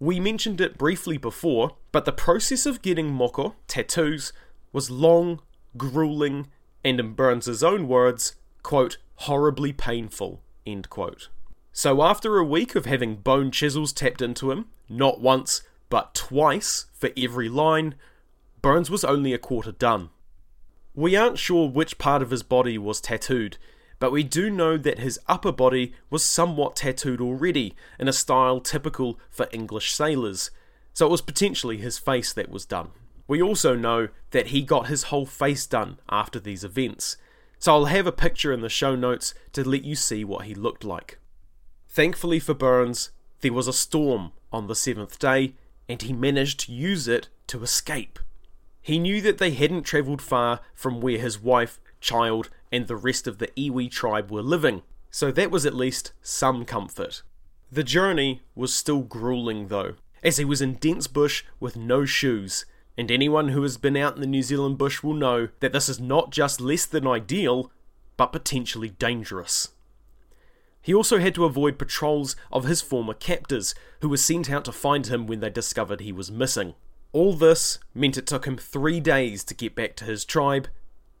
We 0.00 0.18
mentioned 0.18 0.62
it 0.62 0.78
briefly 0.78 1.18
before, 1.18 1.76
but 1.92 2.06
the 2.06 2.12
process 2.12 2.64
of 2.64 2.80
getting 2.80 3.10
moko, 3.10 3.54
tattoos, 3.68 4.32
was 4.72 4.90
long, 4.90 5.42
grueling, 5.76 6.46
and 6.82 6.98
in 6.98 7.12
Burns's 7.12 7.62
own 7.62 7.86
words, 7.86 8.34
quote, 8.62 8.96
horribly 9.16 9.74
painful. 9.74 10.40
End 10.66 10.88
quote. 10.88 11.28
So 11.72 12.02
after 12.02 12.38
a 12.38 12.44
week 12.44 12.74
of 12.74 12.86
having 12.86 13.16
bone 13.16 13.50
chisels 13.50 13.92
tapped 13.92 14.22
into 14.22 14.50
him, 14.50 14.68
not 14.88 15.20
once, 15.20 15.62
but 15.90 16.14
twice 16.14 16.86
for 16.94 17.10
every 17.14 17.50
line, 17.50 17.94
Burns 18.62 18.90
was 18.90 19.04
only 19.04 19.34
a 19.34 19.38
quarter 19.38 19.72
done. 19.72 20.08
We 20.94 21.14
aren't 21.14 21.38
sure 21.38 21.68
which 21.68 21.98
part 21.98 22.22
of 22.22 22.30
his 22.30 22.42
body 22.42 22.78
was 22.78 23.02
tattooed, 23.02 23.58
but 24.00 24.10
we 24.10 24.24
do 24.24 24.50
know 24.50 24.76
that 24.76 24.98
his 24.98 25.20
upper 25.28 25.52
body 25.52 25.92
was 26.08 26.24
somewhat 26.24 26.74
tattooed 26.74 27.20
already 27.20 27.76
in 27.98 28.08
a 28.08 28.12
style 28.12 28.58
typical 28.58 29.20
for 29.30 29.46
English 29.52 29.92
sailors, 29.92 30.50
so 30.92 31.06
it 31.06 31.10
was 31.10 31.20
potentially 31.20 31.76
his 31.76 31.98
face 31.98 32.32
that 32.32 32.50
was 32.50 32.64
done. 32.64 32.88
We 33.28 33.40
also 33.40 33.76
know 33.76 34.08
that 34.32 34.48
he 34.48 34.62
got 34.62 34.88
his 34.88 35.04
whole 35.04 35.26
face 35.26 35.66
done 35.66 35.98
after 36.08 36.40
these 36.40 36.64
events, 36.64 37.18
so 37.58 37.74
I'll 37.74 37.84
have 37.84 38.06
a 38.06 38.12
picture 38.12 38.52
in 38.52 38.62
the 38.62 38.70
show 38.70 38.96
notes 38.96 39.34
to 39.52 39.62
let 39.62 39.84
you 39.84 39.94
see 39.94 40.24
what 40.24 40.46
he 40.46 40.54
looked 40.54 40.82
like. 40.82 41.18
Thankfully 41.88 42.40
for 42.40 42.54
Burns, 42.54 43.10
there 43.42 43.52
was 43.52 43.68
a 43.68 43.72
storm 43.72 44.32
on 44.50 44.66
the 44.66 44.74
seventh 44.74 45.18
day, 45.18 45.54
and 45.88 46.00
he 46.00 46.12
managed 46.14 46.60
to 46.60 46.72
use 46.72 47.06
it 47.06 47.28
to 47.48 47.62
escape. 47.62 48.18
He 48.80 48.98
knew 48.98 49.20
that 49.20 49.36
they 49.36 49.50
hadn't 49.50 49.82
travelled 49.82 50.22
far 50.22 50.60
from 50.74 51.02
where 51.02 51.18
his 51.18 51.38
wife, 51.38 51.80
child, 52.00 52.48
and 52.72 52.86
the 52.86 52.96
rest 52.96 53.26
of 53.26 53.38
the 53.38 53.48
Iwi 53.48 53.90
tribe 53.90 54.30
were 54.30 54.42
living, 54.42 54.82
so 55.10 55.30
that 55.32 55.50
was 55.50 55.66
at 55.66 55.74
least 55.74 56.12
some 56.22 56.64
comfort. 56.64 57.22
The 57.72 57.84
journey 57.84 58.42
was 58.54 58.74
still 58.74 59.00
grueling 59.00 59.68
though, 59.68 59.94
as 60.22 60.36
he 60.36 60.44
was 60.44 60.60
in 60.60 60.74
dense 60.74 61.06
bush 61.06 61.44
with 61.58 61.76
no 61.76 62.04
shoes, 62.04 62.64
and 62.96 63.10
anyone 63.10 63.48
who 63.48 63.62
has 63.62 63.76
been 63.76 63.96
out 63.96 64.14
in 64.14 64.20
the 64.20 64.26
New 64.26 64.42
Zealand 64.42 64.78
bush 64.78 65.02
will 65.02 65.14
know 65.14 65.48
that 65.60 65.72
this 65.72 65.88
is 65.88 66.00
not 66.00 66.30
just 66.30 66.60
less 66.60 66.84
than 66.86 67.06
ideal, 67.06 67.70
but 68.16 68.32
potentially 68.32 68.90
dangerous. 68.90 69.70
He 70.82 70.94
also 70.94 71.18
had 71.18 71.34
to 71.34 71.44
avoid 71.44 71.78
patrols 71.78 72.36
of 72.50 72.64
his 72.64 72.82
former 72.82 73.14
captors, 73.14 73.74
who 74.00 74.08
were 74.08 74.16
sent 74.16 74.50
out 74.50 74.64
to 74.64 74.72
find 74.72 75.06
him 75.06 75.26
when 75.26 75.40
they 75.40 75.50
discovered 75.50 76.00
he 76.00 76.12
was 76.12 76.30
missing. 76.30 76.74
All 77.12 77.34
this 77.34 77.78
meant 77.94 78.16
it 78.16 78.26
took 78.26 78.46
him 78.46 78.56
three 78.56 79.00
days 79.00 79.44
to 79.44 79.54
get 79.54 79.74
back 79.74 79.96
to 79.96 80.04
his 80.04 80.24
tribe, 80.24 80.68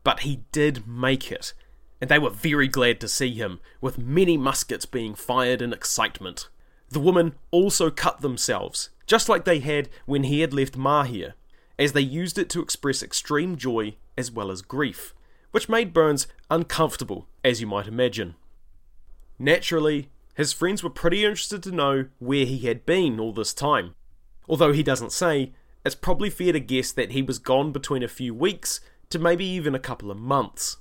but 0.04 0.20
he 0.20 0.42
did 0.52 0.86
make 0.86 1.30
it, 1.30 1.52
and 2.00 2.10
they 2.10 2.18
were 2.18 2.30
very 2.30 2.68
glad 2.68 3.00
to 3.00 3.08
see 3.08 3.32
him, 3.32 3.60
with 3.80 3.98
many 3.98 4.36
muskets 4.36 4.86
being 4.86 5.14
fired 5.14 5.60
in 5.60 5.72
excitement. 5.72 6.48
The 6.88 7.00
women 7.00 7.34
also 7.50 7.90
cut 7.90 8.20
themselves, 8.20 8.90
just 9.06 9.28
like 9.28 9.44
they 9.44 9.60
had 9.60 9.88
when 10.06 10.24
he 10.24 10.40
had 10.40 10.54
left 10.54 10.78
Mahia, 10.78 11.34
as 11.78 11.92
they 11.92 12.00
used 12.00 12.38
it 12.38 12.48
to 12.50 12.62
express 12.62 13.02
extreme 13.02 13.56
joy 13.56 13.96
as 14.16 14.30
well 14.30 14.50
as 14.50 14.62
grief, 14.62 15.14
which 15.50 15.68
made 15.68 15.92
Burns 15.92 16.26
uncomfortable, 16.50 17.28
as 17.44 17.60
you 17.60 17.66
might 17.66 17.86
imagine. 17.86 18.34
Naturally, 19.38 20.10
his 20.34 20.52
friends 20.52 20.82
were 20.82 20.90
pretty 20.90 21.24
interested 21.24 21.62
to 21.62 21.70
know 21.70 22.06
where 22.18 22.44
he 22.44 22.58
had 22.60 22.86
been 22.86 23.20
all 23.20 23.32
this 23.32 23.54
time. 23.54 23.94
Although 24.48 24.72
he 24.72 24.82
doesn't 24.82 25.12
say, 25.12 25.52
it's 25.84 25.94
probably 25.94 26.30
fair 26.30 26.52
to 26.52 26.60
guess 26.60 26.92
that 26.92 27.12
he 27.12 27.22
was 27.22 27.38
gone 27.38 27.72
between 27.72 28.02
a 28.02 28.08
few 28.08 28.34
weeks 28.34 28.80
to 29.10 29.18
maybe 29.18 29.44
even 29.44 29.74
a 29.74 29.80
couple 29.80 30.10
of 30.10 30.18
months. 30.18 30.78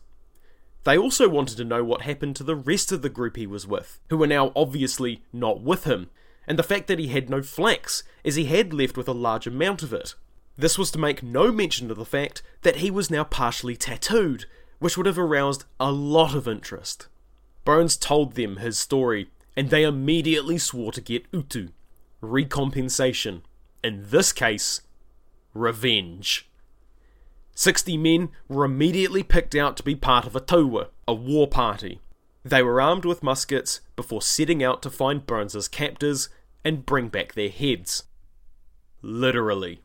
They 0.86 0.98
also 0.98 1.28
wanted 1.28 1.58
to 1.58 1.66
know 1.66 1.84
what 1.84 2.02
happened 2.02 2.36
to 2.38 2.44
the 2.44 2.56
rest 2.56 2.92
of 2.92 3.02
the 3.02 3.10
group 3.10 3.36
he 3.36 3.46
was 3.46 3.68
with, 3.68 4.00
who 4.10 4.18
were 4.18 4.28
now 4.28 4.52
obviously 4.56 5.24
not 5.34 5.62
with 5.62 5.84
him, 5.84 6.10
and 6.48 6.58
the 6.58 6.64
fact 6.64 6.88
that 6.88 7.00
he 7.00 7.08
had 7.08 7.30
no 7.30 7.42
flax, 7.42 8.04
as 8.24 8.36
he 8.36 8.46
had 8.46 8.74
left 8.74 8.98
with 8.98 9.08
a 9.08 9.14
large 9.14 9.46
amount 9.46 9.84
of 9.84 9.94
it. 9.94 10.16
This 10.58 10.78
was 10.78 10.92
to 10.92 11.00
make 11.00 11.22
no 11.22 11.52
mention 11.52 11.92
of 11.92 11.98
the 11.98 12.06
fact 12.06 12.42
that 12.64 12.78
he 12.78 12.90
was 12.90 13.12
now 13.12 13.24
partially 13.24 13.76
tattooed, 13.76 14.46
which 14.80 14.98
would 14.98 15.06
have 15.06 15.20
aroused 15.20 15.66
a 15.80 15.92
lot 15.92 16.34
of 16.34 16.48
interest. 16.48 17.08
Burns 17.66 17.98
told 17.98 18.34
them 18.34 18.58
his 18.58 18.80
story, 18.80 19.30
and 19.56 19.70
they 19.70 19.84
immediately 19.84 20.58
swore 20.58 20.92
to 20.94 21.02
get 21.02 21.26
utu, 21.32 21.70
recompensation, 22.22 23.44
In 23.84 24.10
this 24.10 24.34
case, 24.34 24.82
revenge. 25.54 26.49
60 27.60 27.98
men 27.98 28.30
were 28.48 28.64
immediately 28.64 29.22
picked 29.22 29.54
out 29.54 29.76
to 29.76 29.84
be 29.84 29.94
part 29.94 30.26
of 30.26 30.34
a 30.34 30.40
taua, 30.40 30.88
a 31.06 31.14
war 31.14 31.46
party. 31.46 32.00
They 32.42 32.64
were 32.64 32.80
armed 32.80 33.04
with 33.04 33.22
muskets 33.22 33.82
before 33.98 34.22
setting 34.22 34.64
out 34.64 34.82
to 34.84 34.90
find 34.90 35.28
Burns's 35.28 35.68
captors 35.68 36.30
and 36.64 36.86
bring 36.86 37.10
back 37.10 37.34
their 37.34 37.50
heads. 37.50 38.04
Literally. 39.02 39.82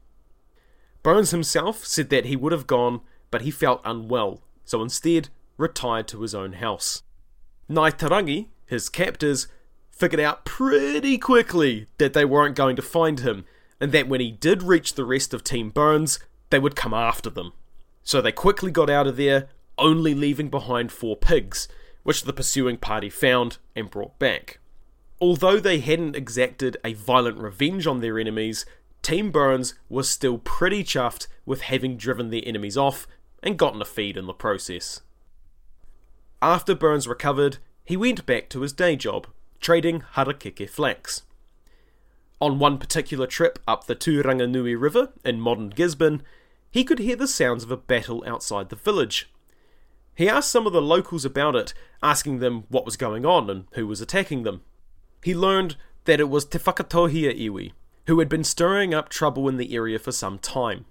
Burns 1.03 1.33
himself 1.33 1.85
said 1.85 2.11
that 2.11 2.27
he 2.27 2.37
would 2.37 2.53
have 2.53 2.69
gone, 2.69 3.01
but 3.33 3.43
he 3.43 3.51
felt 3.51 3.81
unwell, 3.85 4.45
so 4.65 4.81
instead 4.81 5.31
retired 5.57 6.07
to 6.07 6.23
his 6.23 6.33
own 6.33 6.53
house. 6.53 7.03
Ngāti 7.69 7.99
Te 7.99 8.07
Rangi, 8.07 8.47
his 8.67 8.89
captors, 8.89 9.49
figured 9.91 10.21
out 10.21 10.45
pretty 10.45 11.19
quickly 11.19 11.89
that 11.99 12.13
they 12.13 12.25
weren't 12.25 12.55
going 12.55 12.77
to 12.77 12.83
find 12.83 13.19
him, 13.19 13.45
and 13.81 13.91
that 13.91 14.07
when 14.07 14.21
he 14.21 14.31
did 14.31 14.63
reach 14.63 14.95
the 14.95 15.05
rest 15.05 15.35
of 15.35 15.43
Team 15.43 15.71
Burns, 15.71 16.21
they 16.51 16.61
would 16.61 16.77
come 16.77 16.95
after 16.95 17.29
them. 17.29 17.53
So 18.05 18.21
they 18.21 18.33
quickly 18.33 18.71
got 18.71 18.91
out 18.91 19.07
of 19.07 19.17
there, 19.17 19.49
only 19.79 20.15
leaving 20.15 20.51
behind 20.51 20.93
four 20.93 21.17
pigs, 21.17 21.67
which 22.03 22.23
the 22.23 22.33
pursuing 22.33 22.77
party 22.77 23.11
found 23.11 23.59
and 23.75 23.91
brought 23.91 24.19
back. 24.19 24.59
Although 25.21 25.59
they 25.59 25.81
hadn't 25.81 26.17
exacted 26.17 26.77
a 26.85 26.93
violent 26.93 27.39
revenge 27.39 27.87
on 27.87 28.01
their 28.01 28.19
enemies, 28.19 28.67
Team 29.03 29.31
Burns 29.31 29.75
was 29.89 30.09
still 30.09 30.39
pretty 30.39 30.85
chuffed 30.85 31.27
with 31.47 31.63
having 31.63 31.97
driven 31.97 32.31
their 32.31 32.43
enemies 32.45 32.77
off 32.77 33.07
and 33.43 33.59
gotten 33.59 33.83
a 33.83 33.87
feed 33.87 34.17
in 34.17 34.27
the 34.27 34.33
process. 34.33 35.01
After 36.41 36.75
Burns 36.75 37.09
recovered, 37.09 37.59
he 37.85 37.97
went 37.97 38.27
back 38.27 38.49
to 38.51 38.61
his 38.61 38.73
day 38.73 38.97
job, 38.97 39.27
trading 39.61 40.03
harakeke 40.15 40.69
flax. 40.69 41.23
On 42.41 42.59
one 42.59 42.79
particular 42.79 43.27
trip 43.27 43.59
up 43.67 43.87
the 43.87 43.97
Turanganui 43.97 44.79
River 44.79 45.13
in 45.25 45.41
modern 45.41 45.71
Gisborne, 45.71 46.23
he 46.75 46.83
could 46.83 46.99
hear 46.99 47.15
the 47.15 47.29
sounds 47.29 47.63
of 47.63 47.71
a 47.71 47.77
battle 47.77 48.25
outside 48.27 48.69
the 48.69 48.75
village. 48.75 49.31
He 50.17 50.29
asked 50.29 50.51
some 50.51 50.67
of 50.67 50.73
the 50.73 50.83
locals 50.83 51.25
about 51.25 51.55
it, 51.55 51.73
asking 52.03 52.41
them 52.41 52.65
what 52.69 52.85
was 52.85 52.97
going 52.97 53.25
on 53.25 53.49
and 53.49 53.67
who 53.75 53.87
was 53.87 54.01
attacking 54.01 54.43
them. 54.43 54.63
He 55.23 55.37
learned 55.37 55.77
that 56.05 56.19
it 56.19 56.29
was 56.29 56.45
Te 56.45 56.59
Whakatohea 56.59 57.33
Iwi, 57.39 57.71
who 58.09 58.19
had 58.19 58.29
been 58.29 58.43
stirring 58.43 58.93
up 58.93 59.09
trouble 59.09 59.49
in 59.49 59.57
the 59.57 59.73
area 59.73 60.01
for 60.01 60.11
some 60.11 60.37
time. 60.41 60.85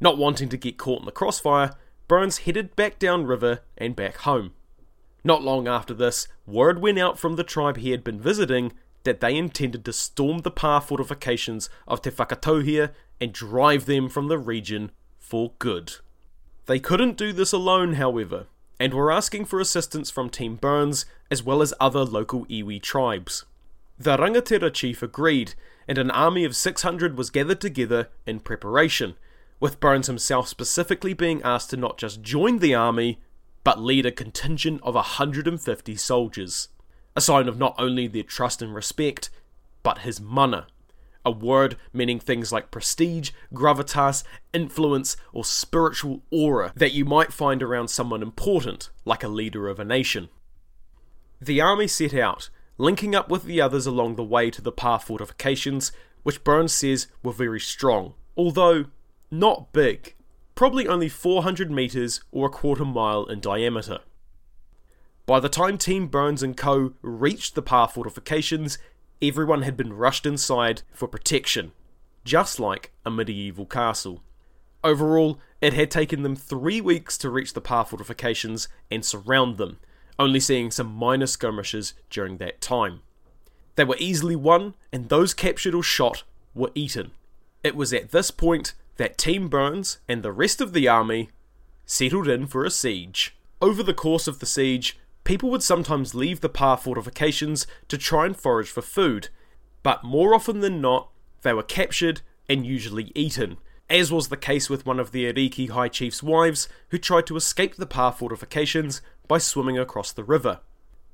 Not 0.00 0.16
wanting 0.16 0.48
to 0.48 0.56
get 0.56 0.78
caught 0.78 1.00
in 1.00 1.04
the 1.04 1.12
crossfire, 1.12 1.72
Burns 2.08 2.38
headed 2.38 2.74
back 2.74 2.98
downriver 2.98 3.60
and 3.76 3.94
back 3.94 4.16
home. 4.16 4.54
Not 5.22 5.42
long 5.42 5.68
after 5.68 5.92
this, 5.92 6.28
word 6.46 6.80
went 6.80 6.98
out 6.98 7.18
from 7.18 7.36
the 7.36 7.44
tribe 7.44 7.76
he 7.76 7.90
had 7.90 8.02
been 8.02 8.18
visiting 8.22 8.72
that 9.02 9.20
they 9.20 9.36
intended 9.36 9.84
to 9.84 9.92
storm 9.92 10.38
the 10.38 10.50
pa 10.50 10.80
fortifications 10.80 11.68
of 11.86 12.00
Te 12.00 12.08
Whakatohea 12.08 12.92
and 13.20 13.34
drive 13.34 13.84
them 13.84 14.08
from 14.08 14.28
the 14.28 14.38
region 14.38 14.92
for 15.26 15.52
good. 15.58 15.94
They 16.66 16.78
couldn't 16.78 17.16
do 17.16 17.32
this 17.32 17.52
alone, 17.52 17.94
however, 17.94 18.46
and 18.78 18.94
were 18.94 19.10
asking 19.10 19.46
for 19.46 19.58
assistance 19.58 20.08
from 20.08 20.30
Team 20.30 20.54
Burns 20.54 21.04
as 21.30 21.42
well 21.42 21.62
as 21.62 21.74
other 21.80 22.04
local 22.04 22.46
iwi 22.46 22.80
tribes. 22.80 23.44
The 23.98 24.16
Rangatira 24.16 24.72
chief 24.72 25.02
agreed, 25.02 25.54
and 25.88 25.98
an 25.98 26.12
army 26.12 26.44
of 26.44 26.54
600 26.54 27.16
was 27.16 27.30
gathered 27.30 27.60
together 27.60 28.08
in 28.24 28.38
preparation, 28.38 29.16
with 29.58 29.80
Burns 29.80 30.06
himself 30.06 30.46
specifically 30.46 31.12
being 31.12 31.42
asked 31.42 31.70
to 31.70 31.76
not 31.76 31.98
just 31.98 32.22
join 32.22 32.58
the 32.58 32.74
army, 32.74 33.18
but 33.64 33.80
lead 33.80 34.06
a 34.06 34.12
contingent 34.12 34.80
of 34.84 34.94
150 34.94 35.96
soldiers, 35.96 36.68
a 37.16 37.20
sign 37.20 37.48
of 37.48 37.58
not 37.58 37.74
only 37.78 38.06
their 38.06 38.22
trust 38.22 38.62
and 38.62 38.74
respect, 38.74 39.30
but 39.82 39.98
his 39.98 40.20
mana, 40.20 40.68
a 41.26 41.30
word 41.30 41.76
meaning 41.92 42.18
things 42.18 42.50
like 42.50 42.70
prestige, 42.70 43.32
gravitas, 43.52 44.24
influence, 44.54 45.18
or 45.34 45.44
spiritual 45.44 46.22
aura 46.30 46.72
that 46.74 46.94
you 46.94 47.04
might 47.04 47.32
find 47.32 47.62
around 47.62 47.88
someone 47.88 48.22
important, 48.22 48.88
like 49.04 49.22
a 49.22 49.28
leader 49.28 49.68
of 49.68 49.78
a 49.78 49.84
nation. 49.84 50.30
The 51.38 51.60
army 51.60 51.88
set 51.88 52.14
out, 52.14 52.48
linking 52.78 53.14
up 53.14 53.28
with 53.28 53.44
the 53.44 53.60
others 53.60 53.86
along 53.86 54.16
the 54.16 54.24
way 54.24 54.50
to 54.50 54.62
the 54.62 54.72
Pa 54.72 54.96
fortifications, 54.96 55.92
which 56.22 56.44
Burns 56.44 56.72
says 56.72 57.08
were 57.22 57.32
very 57.32 57.60
strong, 57.60 58.14
although 58.36 58.86
not 59.30 59.74
big 59.74 60.14
probably 60.56 60.88
only 60.88 61.08
400 61.08 61.70
metres 61.70 62.24
or 62.32 62.46
a 62.48 62.50
quarter 62.50 62.84
mile 62.84 63.26
in 63.26 63.38
diameter. 63.38 64.00
By 65.26 65.38
the 65.38 65.48
time 65.48 65.78
Team 65.78 66.08
Burns 66.08 66.42
and 66.42 66.56
Co. 66.56 66.94
reached 67.02 67.54
the 67.54 67.62
Pa 67.62 67.86
fortifications, 67.86 68.78
everyone 69.22 69.62
had 69.62 69.76
been 69.76 69.92
rushed 69.92 70.26
inside 70.26 70.82
for 70.92 71.08
protection, 71.08 71.72
just 72.24 72.60
like 72.60 72.92
a 73.04 73.10
medieval 73.10 73.66
castle. 73.66 74.22
Overall, 74.84 75.38
it 75.60 75.72
had 75.72 75.90
taken 75.90 76.22
them 76.22 76.36
three 76.36 76.80
weeks 76.80 77.18
to 77.18 77.30
reach 77.30 77.54
the 77.54 77.60
Pa 77.60 77.84
fortifications 77.84 78.68
and 78.90 79.04
surround 79.04 79.58
them, 79.58 79.78
only 80.18 80.40
seeing 80.40 80.70
some 80.70 80.94
minor 80.94 81.26
skirmishes 81.26 81.94
during 82.10 82.36
that 82.38 82.60
time. 82.60 83.00
They 83.74 83.84
were 83.84 83.96
easily 83.98 84.36
won, 84.36 84.74
and 84.92 85.08
those 85.08 85.34
captured 85.34 85.74
or 85.74 85.82
shot 85.82 86.22
were 86.54 86.70
eaten. 86.74 87.10
It 87.62 87.76
was 87.76 87.92
at 87.92 88.10
this 88.10 88.30
point 88.30 88.74
that 88.96 89.18
Team 89.18 89.48
Burns 89.48 89.98
and 90.08 90.22
the 90.22 90.32
rest 90.32 90.60
of 90.60 90.72
the 90.72 90.88
army 90.88 91.30
settled 91.84 92.28
in 92.28 92.46
for 92.46 92.64
a 92.64 92.70
siege. 92.70 93.36
Over 93.60 93.82
the 93.82 93.94
course 93.94 94.26
of 94.26 94.38
the 94.38 94.46
siege, 94.46 94.98
people 95.26 95.50
would 95.50 95.62
sometimes 95.62 96.14
leave 96.14 96.40
the 96.40 96.48
Pa 96.48 96.76
fortifications 96.76 97.66
to 97.88 97.98
try 97.98 98.24
and 98.24 98.36
forage 98.36 98.70
for 98.70 98.80
food, 98.80 99.28
but 99.82 100.04
more 100.04 100.34
often 100.34 100.60
than 100.60 100.80
not, 100.80 101.10
they 101.42 101.52
were 101.52 101.64
captured 101.64 102.22
and 102.48 102.64
usually 102.64 103.10
eaten, 103.14 103.58
as 103.90 104.12
was 104.12 104.28
the 104.28 104.36
case 104.36 104.70
with 104.70 104.86
one 104.86 105.00
of 105.00 105.10
the 105.10 105.30
Ariki 105.30 105.68
High 105.68 105.88
Chief's 105.88 106.22
wives 106.22 106.68
who 106.90 106.98
tried 106.98 107.26
to 107.26 107.36
escape 107.36 107.74
the 107.74 107.86
Pa 107.86 108.12
fortifications 108.12 109.02
by 109.26 109.38
swimming 109.38 109.76
across 109.76 110.12
the 110.12 110.24
river. 110.24 110.60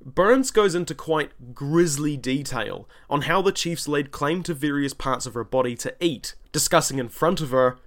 Burns 0.05 0.51
goes 0.51 0.75
into 0.75 0.95
quite 0.95 1.55
grisly 1.55 2.17
detail 2.19 2.87
on 3.09 3.23
how 3.23 3.41
the 3.41 3.51
chiefs 3.51 3.89
laid 3.89 4.11
claim 4.11 4.43
to 4.43 4.53
various 4.53 4.93
parts 4.93 5.25
of 5.25 5.33
her 5.33 5.45
body 5.45 5.75
to 5.77 5.95
eat, 6.01 6.35
discussing 6.51 6.99
in 6.99 7.09
front 7.09 7.41
of 7.41 7.51
her 7.51 7.79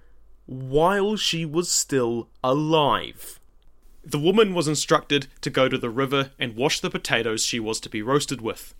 while 0.46 1.14
she 1.14 1.44
was 1.44 1.70
still 1.70 2.28
alive. 2.42 3.38
The 4.08 4.20
woman 4.20 4.54
was 4.54 4.68
instructed 4.68 5.26
to 5.40 5.50
go 5.50 5.68
to 5.68 5.76
the 5.76 5.90
river 5.90 6.30
and 6.38 6.54
wash 6.54 6.78
the 6.78 6.90
potatoes 6.90 7.44
she 7.44 7.58
was 7.58 7.80
to 7.80 7.88
be 7.88 8.02
roasted 8.02 8.40
with. 8.40 8.72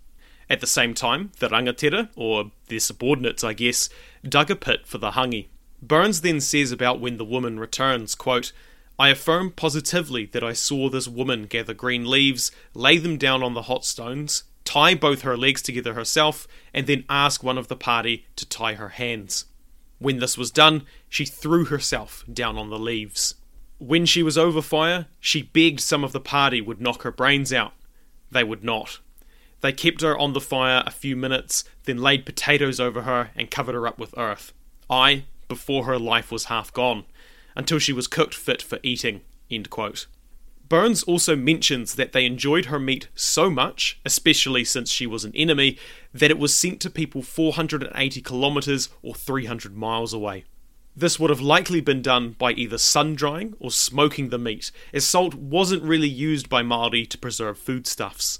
At 0.49 0.61
the 0.61 0.67
same 0.67 0.93
time, 0.93 1.33
the 1.39 1.49
rangatira, 1.49 2.07
or 2.15 2.51
their 2.69 2.79
subordinates 2.79 3.43
I 3.43 3.51
guess, 3.51 3.89
dug 4.23 4.49
a 4.49 4.55
pit 4.55 4.87
for 4.87 4.99
the 4.99 5.11
hangi. 5.11 5.47
Burns 5.81 6.21
then 6.21 6.39
says 6.39 6.71
about 6.71 7.01
when 7.01 7.17
the 7.17 7.25
woman 7.25 7.59
returns, 7.59 8.15
quote, 8.15 8.53
I 8.97 9.09
affirm 9.09 9.51
positively 9.51 10.27
that 10.27 10.45
I 10.45 10.53
saw 10.53 10.89
this 10.89 11.09
woman 11.09 11.45
gather 11.47 11.73
green 11.73 12.09
leaves, 12.09 12.49
lay 12.73 12.97
them 12.97 13.17
down 13.17 13.43
on 13.43 13.53
the 13.53 13.63
hot 13.63 13.83
stones, 13.83 14.45
tie 14.63 14.95
both 14.95 15.23
her 15.23 15.35
legs 15.35 15.61
together 15.61 15.93
herself, 15.93 16.47
and 16.73 16.87
then 16.87 17.03
ask 17.09 17.43
one 17.43 17.57
of 17.57 17.67
the 17.67 17.75
party 17.75 18.25
to 18.37 18.45
tie 18.45 18.75
her 18.75 18.89
hands. 18.89 19.43
When 19.99 20.19
this 20.19 20.37
was 20.37 20.51
done, 20.51 20.85
she 21.09 21.25
threw 21.25 21.65
herself 21.65 22.23
down 22.31 22.57
on 22.57 22.69
the 22.69 22.79
leaves. 22.79 23.35
When 23.79 24.05
she 24.07 24.23
was 24.23 24.37
over 24.37 24.61
fire, 24.61 25.05
she 25.19 25.43
begged 25.43 25.81
some 25.81 26.03
of 26.03 26.11
the 26.11 26.19
party 26.19 26.61
would 26.61 26.81
knock 26.81 27.03
her 27.03 27.11
brains 27.11 27.53
out. 27.53 27.73
They 28.31 28.43
would 28.43 28.63
not. 28.63 28.99
They 29.61 29.71
kept 29.71 30.01
her 30.01 30.17
on 30.17 30.33
the 30.33 30.41
fire 30.41 30.83
a 30.85 30.91
few 30.91 31.15
minutes, 31.15 31.63
then 31.85 31.97
laid 31.97 32.25
potatoes 32.25 32.79
over 32.79 33.03
her 33.03 33.31
and 33.35 33.51
covered 33.51 33.75
her 33.75 33.87
up 33.87 33.99
with 33.99 34.17
earth. 34.17 34.53
I, 34.89 35.25
before 35.47 35.85
her 35.85 35.99
life 35.99 36.31
was 36.31 36.45
half 36.45 36.73
gone, 36.73 37.05
until 37.55 37.79
she 37.79 37.93
was 37.93 38.07
cooked 38.07 38.33
fit 38.33 38.61
for 38.61 38.79
eating. 38.83 39.21
Burns 40.69 41.03
also 41.03 41.35
mentions 41.35 41.95
that 41.95 42.11
they 42.11 42.25
enjoyed 42.25 42.65
her 42.65 42.79
meat 42.79 43.07
so 43.15 43.49
much, 43.49 43.99
especially 44.05 44.65
since 44.65 44.91
she 44.91 45.07
was 45.07 45.23
an 45.23 45.31
enemy, 45.35 45.77
that 46.13 46.31
it 46.31 46.37
was 46.37 46.53
sent 46.53 46.81
to 46.81 46.89
people 46.89 47.21
480 47.21 48.21
kilometres 48.21 48.89
or 49.01 49.15
300 49.15 49.75
miles 49.75 50.13
away. 50.13 50.43
This 50.99 51.19
would 51.19 51.29
have 51.29 51.39
likely 51.39 51.79
been 51.79 52.01
done 52.01 52.31
by 52.39 52.53
either 52.53 52.79
sun 52.79 53.13
drying 53.13 53.53
or 53.59 53.69
smoking 53.69 54.29
the 54.29 54.39
meat, 54.39 54.71
as 54.91 55.05
salt 55.05 55.35
wasn't 55.35 55.83
really 55.83 56.09
used 56.09 56.49
by 56.49 56.63
Māori 56.63 57.07
to 57.07 57.19
preserve 57.19 57.59
foodstuffs. 57.59 58.39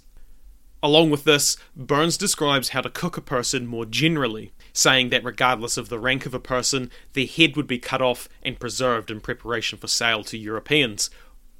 Along 0.81 1.11
with 1.11 1.23
this, 1.23 1.55
Burns 1.75 2.17
describes 2.17 2.69
how 2.69 2.81
to 2.81 2.89
cook 2.89 3.15
a 3.15 3.21
person 3.21 3.67
more 3.67 3.85
generally, 3.85 4.53
saying 4.73 5.09
that 5.09 5.23
regardless 5.23 5.77
of 5.77 5.89
the 5.89 5.99
rank 5.99 6.25
of 6.25 6.33
a 6.33 6.39
person, 6.39 6.89
their 7.13 7.27
head 7.27 7.55
would 7.55 7.67
be 7.67 7.77
cut 7.77 8.01
off 8.01 8.27
and 8.41 8.59
preserved 8.59 9.11
in 9.11 9.21
preparation 9.21 9.77
for 9.77 9.87
sale 9.87 10.23
to 10.23 10.35
Europeans, 10.35 11.11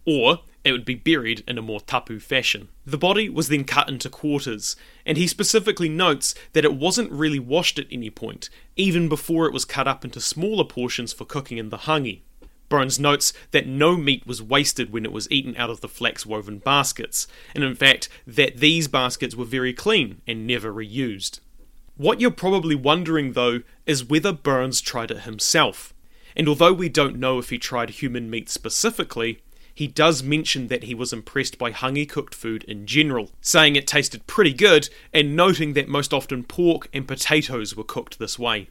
or 0.08 0.40
it 0.64 0.72
would 0.72 0.86
be 0.86 0.96
buried 0.96 1.44
in 1.48 1.58
a 1.58 1.62
more 1.62 1.82
tapu 1.82 2.20
fashion. 2.20 2.70
The 2.86 2.98
body 2.98 3.30
was 3.30 3.50
then 3.50 3.64
cut 3.64 3.90
into 3.90 4.10
quarters, 4.10 4.76
and 5.06 5.18
he 5.18 5.28
specifically 5.28 5.90
notes 5.90 6.34
that 6.54 6.66
it 6.66 6.74
wasn't 6.74 7.12
really 7.12 7.40
washed 7.40 7.78
at 7.78 7.88
any 7.92 8.10
point, 8.10 8.50
even 8.76 9.08
before 9.08 9.46
it 9.46 9.54
was 9.54 9.66
cut 9.66 9.88
up 9.88 10.04
into 10.04 10.20
smaller 10.20 10.64
portions 10.64 11.14
for 11.14 11.26
cooking 11.26 11.58
in 11.58 11.70
the 11.70 11.80
hangi. 11.80 12.22
Burns 12.70 13.00
notes 13.00 13.32
that 13.52 13.68
no 13.68 13.96
meat 13.96 14.26
was 14.26 14.42
wasted 14.42 14.92
when 14.92 15.06
it 15.06 15.12
was 15.12 15.30
eaten 15.32 15.56
out 15.58 15.70
of 15.70 15.82
the 15.82 15.88
flax 15.88 16.26
woven 16.26 16.58
baskets, 16.58 17.28
and 17.54 17.64
in 17.64 17.76
fact, 17.76 18.10
that 18.26 18.58
these 18.58 18.88
baskets 18.88 19.36
were 19.36 19.46
very 19.46 19.74
clean 19.74 20.22
and 20.28 20.48
never 20.48 20.74
reused. 20.74 21.40
What 21.96 22.22
you're 22.22 22.32
probably 22.32 22.76
wondering 22.76 23.34
though 23.34 23.62
is 23.86 24.04
whether 24.06 24.32
Burns 24.32 24.82
tried 24.82 25.12
it 25.12 25.22
himself. 25.22 25.94
And 26.36 26.48
although 26.48 26.74
we 26.74 26.90
don't 26.90 27.18
know 27.18 27.40
if 27.40 27.50
he 27.50 27.58
tried 27.58 27.90
human 27.90 28.30
meat 28.30 28.50
specifically, 28.50 29.42
he 29.78 29.86
does 29.86 30.24
mention 30.24 30.70
that 30.70 30.86
he 30.86 30.96
was 30.96 31.14
impressed 31.14 31.60
by 31.60 31.72
hangi 31.72 32.10
cooked 32.10 32.34
food 32.34 32.64
in 32.64 32.88
general, 32.88 33.30
saying 33.42 33.76
it 33.76 33.86
tasted 33.86 34.26
pretty 34.26 34.52
good 34.52 34.90
and 35.14 35.36
noting 35.36 35.74
that 35.74 35.88
most 35.88 36.12
often 36.12 36.44
pork 36.44 36.90
and 36.94 37.08
potatoes 37.08 37.76
were 37.76 37.84
cooked 37.84 38.18
this 38.18 38.40
way. 38.40 38.70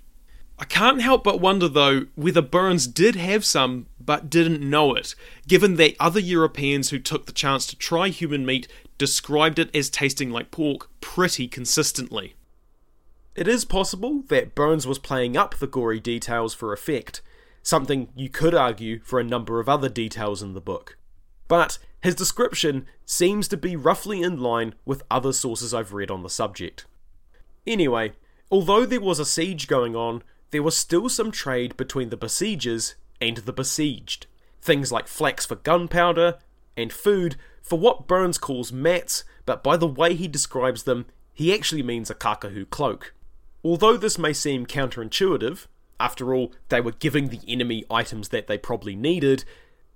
I 0.59 0.65
can't 0.65 1.01
help 1.01 1.23
but 1.23 1.41
wonder 1.41 1.69
though 1.69 2.07
whether 2.17 2.43
Burns 2.43 2.89
did 2.89 3.15
have 3.15 3.45
some 3.45 3.87
but 4.01 4.29
didn't 4.29 4.69
know 4.69 4.97
it, 4.97 5.15
given 5.47 5.77
that 5.77 5.95
other 6.01 6.19
Europeans 6.19 6.91
who 6.91 6.99
took 6.99 7.27
the 7.27 7.33
chance 7.33 7.69
to 7.69 7.77
try 7.77 8.09
human 8.09 8.45
meat 8.45 8.67
described 8.99 9.61
it 9.61 9.73
as 9.77 9.89
tasting 9.89 10.31
like 10.31 10.51
pork 10.51 10.91
pretty 11.01 11.47
consistently. 11.47 12.35
It 13.37 13.47
is 13.47 13.65
possible 13.65 14.25
that 14.27 14.57
Burns 14.57 14.89
was 14.89 14.99
playing 14.99 15.37
up 15.37 15.55
the 15.55 15.69
gory 15.69 16.01
details 16.01 16.53
for 16.53 16.73
effect, 16.73 17.23
something 17.67 18.07
you 18.15 18.29
could 18.29 18.55
argue 18.55 19.01
for 19.01 19.19
a 19.19 19.25
number 19.25 19.59
of 19.59 19.69
other 19.69 19.89
details 19.89 20.41
in 20.41 20.55
the 20.55 20.61
book. 20.61 20.97
But 21.49 21.79
his 22.01 22.15
description 22.15 22.87
seems 23.05 23.49
to 23.49 23.57
be 23.57 23.75
roughly 23.75 24.23
in 24.23 24.39
line 24.39 24.77
with 24.85 25.03
other 25.11 25.33
sources 25.33 25.75
I've 25.75 25.93
read 25.93 26.09
on 26.09 26.23
the 26.23 26.31
subject. 26.31 26.87
Anyway, 27.67 28.13
although 28.53 28.87
there 28.87 29.01
was 29.01 29.19
a 29.19 29.25
siege 29.25 29.67
going 29.67 29.97
on, 29.97 30.23
there 30.53 30.63
was 30.63 30.77
still 30.77 31.09
some 31.09 31.33
trade 31.33 31.77
between 31.77 32.11
the 32.11 32.17
besiegers 32.17 32.95
and 33.21 33.39
the 33.39 33.53
besieged. 33.53 34.29
Things 34.63 34.93
like 34.93 35.09
flax 35.09 35.45
for 35.45 35.57
gunpowder 35.57 36.39
and 36.77 36.93
food 36.93 37.35
for 37.63 37.81
what 37.81 38.07
Burns 38.07 38.39
calls 38.39 38.73
mats, 38.73 39.25
but 39.45 39.65
by 39.65 39.77
the 39.77 39.89
way 39.89 40.15
he 40.15 40.29
describes 40.29 40.85
them, 40.85 41.07
he 41.35 41.53
actually 41.53 41.83
means 41.83 42.11
a 42.11 42.15
kakahu 42.15 42.71
cloak. 42.71 43.13
Although 43.65 43.97
this 43.97 44.19
may 44.19 44.33
seem 44.33 44.67
counterintuitive, 44.67 45.67
after 45.99 46.35
all, 46.35 46.53
they 46.69 46.81
were 46.81 46.93
giving 46.93 47.29
the 47.29 47.41
enemy 47.49 47.85
items 47.91 48.29
that 48.29 48.47
they 48.47 48.59
probably 48.59 48.95
needed, 48.97 49.45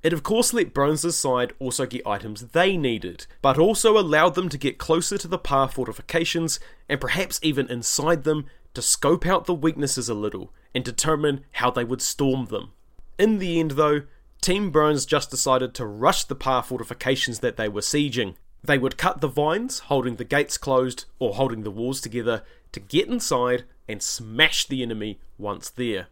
it 0.02 0.14
of 0.14 0.22
course 0.22 0.54
let 0.54 0.72
Burns' 0.72 1.14
side 1.14 1.52
also 1.58 1.84
get 1.84 2.06
items 2.06 2.40
they 2.40 2.76
needed, 2.76 3.26
but 3.42 3.58
also 3.58 3.98
allowed 3.98 4.34
them 4.34 4.48
to 4.48 4.56
get 4.56 4.78
closer 4.78 5.18
to 5.18 5.28
the 5.28 5.38
Pa 5.38 5.66
fortifications 5.66 6.58
and 6.88 7.00
perhaps 7.00 7.38
even 7.42 7.68
inside 7.70 8.24
them 8.24 8.46
to 8.72 8.80
scope 8.80 9.26
out 9.26 9.44
the 9.44 9.54
weaknesses 9.54 10.08
a 10.08 10.14
little 10.14 10.52
and 10.74 10.84
determine 10.84 11.44
how 11.52 11.70
they 11.70 11.84
would 11.84 12.00
storm 12.00 12.46
them. 12.46 12.72
In 13.18 13.38
the 13.38 13.60
end, 13.60 13.72
though, 13.72 14.02
Team 14.40 14.70
Burns 14.70 15.04
just 15.04 15.30
decided 15.30 15.74
to 15.74 15.84
rush 15.84 16.24
the 16.24 16.34
Pa 16.34 16.62
fortifications 16.62 17.40
that 17.40 17.58
they 17.58 17.68
were 17.68 17.82
sieging, 17.82 18.36
they 18.62 18.78
would 18.78 18.98
cut 18.98 19.20
the 19.20 19.28
vines, 19.28 19.80
holding 19.80 20.16
the 20.16 20.24
gates 20.24 20.58
closed 20.58 21.06
or 21.18 21.34
holding 21.34 21.62
the 21.62 21.70
walls 21.70 22.00
together, 22.00 22.42
to 22.72 22.80
get 22.80 23.08
inside 23.08 23.64
and 23.88 24.02
smash 24.02 24.66
the 24.66 24.82
enemy 24.82 25.18
once 25.38 25.70
there. 25.70 26.08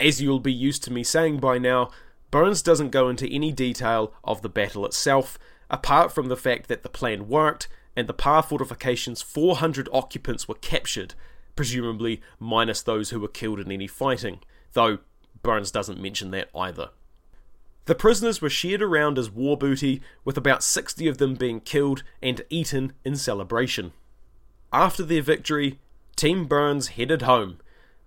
As 0.00 0.20
you'll 0.20 0.40
be 0.40 0.52
used 0.52 0.82
to 0.84 0.92
me 0.92 1.04
saying 1.04 1.38
by 1.38 1.58
now, 1.58 1.90
Burns 2.30 2.62
doesn't 2.62 2.90
go 2.90 3.08
into 3.08 3.28
any 3.28 3.52
detail 3.52 4.12
of 4.24 4.42
the 4.42 4.48
battle 4.48 4.84
itself, 4.84 5.38
apart 5.70 6.12
from 6.12 6.28
the 6.28 6.36
fact 6.36 6.68
that 6.68 6.82
the 6.82 6.88
plan 6.88 7.28
worked 7.28 7.68
and 7.94 8.08
the 8.08 8.14
Pa 8.14 8.42
fortification's 8.42 9.22
400 9.22 9.88
occupants 9.92 10.46
were 10.46 10.56
captured, 10.56 11.14
presumably 11.54 12.20
minus 12.38 12.82
those 12.82 13.10
who 13.10 13.20
were 13.20 13.28
killed 13.28 13.60
in 13.60 13.72
any 13.72 13.86
fighting, 13.86 14.40
though 14.74 14.98
Burns 15.42 15.70
doesn't 15.70 16.00
mention 16.00 16.30
that 16.32 16.50
either. 16.54 16.90
The 17.86 17.94
prisoners 17.94 18.42
were 18.42 18.50
shared 18.50 18.82
around 18.82 19.16
as 19.16 19.30
war 19.30 19.56
booty, 19.56 20.02
with 20.24 20.36
about 20.36 20.62
60 20.62 21.06
of 21.08 21.18
them 21.18 21.34
being 21.34 21.60
killed 21.60 22.02
and 22.20 22.42
eaten 22.50 22.92
in 23.04 23.16
celebration. 23.16 23.92
After 24.72 25.04
their 25.04 25.22
victory, 25.22 25.78
Team 26.16 26.46
Burns 26.46 26.88
headed 26.88 27.22
home, 27.22 27.58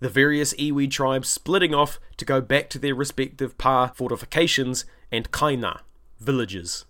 the 0.02 0.10
various 0.10 0.54
Iwi 0.56 0.92
tribes 0.92 1.30
splitting 1.30 1.74
off 1.74 2.00
to 2.18 2.26
go 2.26 2.42
back 2.42 2.70
to 2.70 2.80
their 2.80 2.94
respective 2.96 3.58
Pa 3.58 3.88
fortifications 3.88 4.84
and 5.12 5.32
Kainga, 5.32 5.82
villages. 6.20 6.86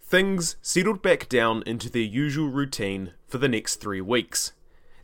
Things 0.00 0.56
settled 0.62 1.02
back 1.02 1.28
down 1.28 1.62
into 1.66 1.90
their 1.90 2.02
usual 2.02 2.48
routine 2.48 3.12
for 3.26 3.38
the 3.38 3.48
next 3.48 3.76
three 3.76 4.00
weeks. 4.00 4.52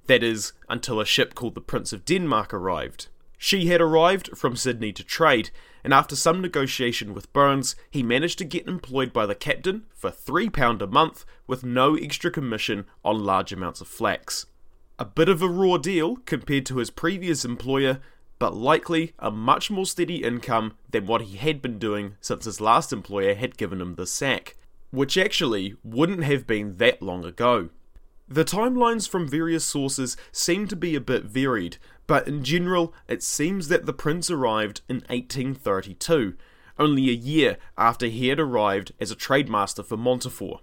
That 0.07 0.23
is, 0.23 0.53
until 0.69 1.01
a 1.01 1.07
ship 1.07 1.35
called 1.35 1.55
the 1.55 1.61
Prince 1.61 1.93
of 1.93 2.05
Denmark 2.05 2.55
arrived. 2.55 3.09
She 3.41 3.67
had 3.67 3.81
arrived 3.81 4.37
from 4.37 4.57
Sydney 4.57 4.93
to 4.93 5.05
trade, 5.05 5.51
and 5.85 5.95
after 5.95 6.17
some 6.17 6.41
negotiation 6.41 7.15
with 7.15 7.33
Burns, 7.33 7.77
he 7.89 8.03
managed 8.03 8.37
to 8.39 8.45
get 8.45 8.67
employed 8.67 9.13
by 9.13 9.27
the 9.27 9.37
captain 9.37 9.85
for 9.95 10.11
£3 10.11 10.83
a 10.83 10.87
month 10.89 11.25
with 11.47 11.65
no 11.65 11.95
extra 11.95 12.33
commission 12.33 12.85
on 13.05 13.25
large 13.25 13.53
amounts 13.53 13.81
of 13.81 13.87
flax. 13.87 14.47
A 14.99 15.05
bit 15.05 15.29
of 15.29 15.41
a 15.41 15.49
raw 15.49 15.77
deal 15.77 16.17
compared 16.27 16.67
to 16.67 16.79
his 16.79 16.91
previous 16.91 17.45
employer, 17.45 18.01
but 18.41 18.57
likely 18.57 19.15
a 19.21 19.31
much 19.31 19.71
more 19.71 19.87
steady 19.87 20.25
income 20.25 20.77
than 20.91 21.07
what 21.07 21.23
he 21.23 21.37
had 21.37 21.63
been 21.63 21.79
doing 21.79 22.17
since 22.21 22.45
his 22.45 22.61
last 22.61 22.93
employer 22.93 23.37
had 23.37 23.57
given 23.57 23.81
him 23.81 23.95
the 23.95 24.07
sack, 24.07 24.57
which 24.91 25.17
actually 25.17 25.77
wouldn't 25.85 26.25
have 26.25 26.45
been 26.45 26.77
that 26.79 27.01
long 27.01 27.25
ago. 27.25 27.71
The 28.31 28.45
timelines 28.45 29.09
from 29.09 29.27
various 29.27 29.65
sources 29.65 30.17
seem 30.33 30.69
to 30.69 30.77
be 30.77 30.95
a 30.95 31.01
bit 31.01 31.25
varied, 31.25 31.79
but 32.07 32.29
in 32.29 32.45
general, 32.45 32.93
it 33.09 33.23
seems 33.23 33.69
that 33.69 33.87
the 33.87 33.95
prince 33.95 34.31
arrived 34.31 34.83
in 34.87 34.97
1832, 35.09 36.35
only 36.79 37.09
a 37.09 37.15
year 37.15 37.57
after 37.79 38.07
he 38.07 38.29
had 38.29 38.39
arrived 38.39 38.93
as 39.01 39.11
a 39.11 39.17
trademaster 39.17 39.83
for 39.83 39.97
Montefiore. 39.97 40.61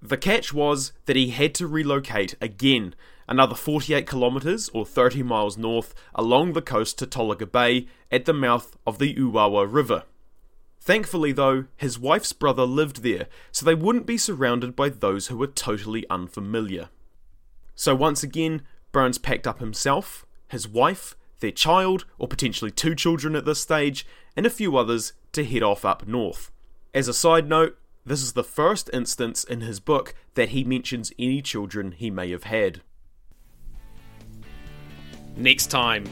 The 0.00 0.16
catch 0.16 0.54
was 0.54 0.92
that 1.04 1.16
he 1.16 1.28
had 1.28 1.54
to 1.56 1.66
relocate 1.66 2.36
again, 2.40 2.94
another 3.28 3.54
48 3.54 4.08
kilometres 4.08 4.70
or 4.70 4.86
30 4.86 5.22
miles 5.22 5.58
north 5.58 5.94
along 6.14 6.54
the 6.54 6.62
coast 6.62 6.98
to 7.00 7.06
Tolaga 7.06 7.50
Bay 7.50 7.86
at 8.10 8.24
the 8.24 8.32
mouth 8.32 8.78
of 8.86 8.98
the 8.98 9.14
Uawa 9.14 9.70
River. 9.70 10.04
Thankfully, 10.80 11.32
though, 11.32 11.66
his 11.76 11.98
wife's 11.98 12.32
brother 12.32 12.64
lived 12.64 13.02
there, 13.02 13.26
so 13.52 13.66
they 13.66 13.74
wouldn't 13.74 14.06
be 14.06 14.16
surrounded 14.16 14.74
by 14.74 14.88
those 14.88 15.26
who 15.26 15.36
were 15.36 15.46
totally 15.46 16.08
unfamiliar. 16.08 16.88
So 17.74 17.94
once 17.94 18.22
again, 18.22 18.62
Burns 18.92 19.18
packed 19.18 19.46
up 19.46 19.60
himself, 19.60 20.24
his 20.48 20.66
wife, 20.66 21.14
their 21.40 21.50
child, 21.50 22.04
or 22.18 22.26
potentially 22.26 22.70
two 22.70 22.94
children 22.94 23.36
at 23.36 23.44
this 23.44 23.60
stage, 23.60 24.06
and 24.36 24.46
a 24.46 24.50
few 24.50 24.76
others 24.76 25.12
to 25.32 25.44
head 25.44 25.62
off 25.62 25.84
up 25.84 26.06
north. 26.06 26.50
As 26.94 27.06
a 27.06 27.14
side 27.14 27.48
note, 27.48 27.78
this 28.04 28.22
is 28.22 28.32
the 28.32 28.44
first 28.44 28.88
instance 28.92 29.44
in 29.44 29.60
his 29.60 29.80
book 29.80 30.14
that 30.34 30.50
he 30.50 30.64
mentions 30.64 31.12
any 31.18 31.42
children 31.42 31.92
he 31.92 32.10
may 32.10 32.30
have 32.30 32.44
had. 32.44 32.80
Next 35.36 35.66
time, 35.66 36.04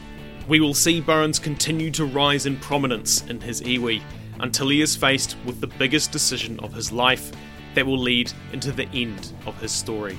we 0.47 0.59
will 0.59 0.73
see 0.73 1.01
Burns 1.01 1.39
continue 1.39 1.91
to 1.91 2.05
rise 2.05 2.45
in 2.45 2.57
prominence 2.57 3.25
in 3.25 3.41
his 3.41 3.61
iwi 3.61 4.01
until 4.39 4.69
he 4.69 4.81
is 4.81 4.95
faced 4.95 5.35
with 5.45 5.61
the 5.61 5.67
biggest 5.67 6.11
decision 6.11 6.59
of 6.59 6.73
his 6.73 6.91
life 6.91 7.31
that 7.75 7.85
will 7.85 7.97
lead 7.97 8.31
into 8.53 8.71
the 8.71 8.87
end 8.89 9.33
of 9.45 9.59
his 9.61 9.71
story. 9.71 10.17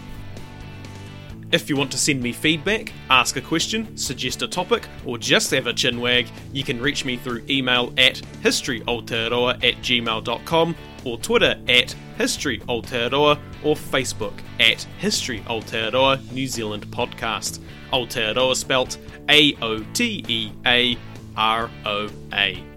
If 1.51 1.71
you 1.71 1.77
want 1.77 1.91
to 1.93 1.99
send 1.99 2.23
me 2.23 2.33
feedback, 2.33 2.93
ask 3.09 3.37
a 3.37 3.41
question, 3.41 3.97
suggest 3.97 4.43
a 4.43 4.49
topic, 4.49 4.87
or 5.07 5.17
just 5.17 5.51
have 5.53 5.67
a 5.67 5.73
chinwag, 5.73 6.29
you 6.53 6.63
can 6.63 6.81
reach 6.81 7.07
me 7.07 7.17
through 7.17 7.43
email 7.49 7.93
at 7.97 8.17
historyaotearoa 8.43 9.55
at 9.55 9.77
gmail.com 9.83 10.77
or 11.05 11.19
Twitter 11.19 11.59
at 11.69 11.97
historyaotearoa 12.19 13.39
or 13.65 13.75
Facebook 13.75 14.35
at 14.61 14.83
History 14.99 15.41
Aotearoa 15.41 16.31
New 16.33 16.47
Zealand 16.47 16.87
Podcast. 16.89 17.61
Aotearoa 17.93 18.55
spelt 18.55 18.99
A 19.31 19.55
O 19.63 19.83
T 19.95 20.25
E 20.29 20.53
A 20.67 20.99
R 21.37 21.71
O 21.87 22.09
A. 22.33 22.68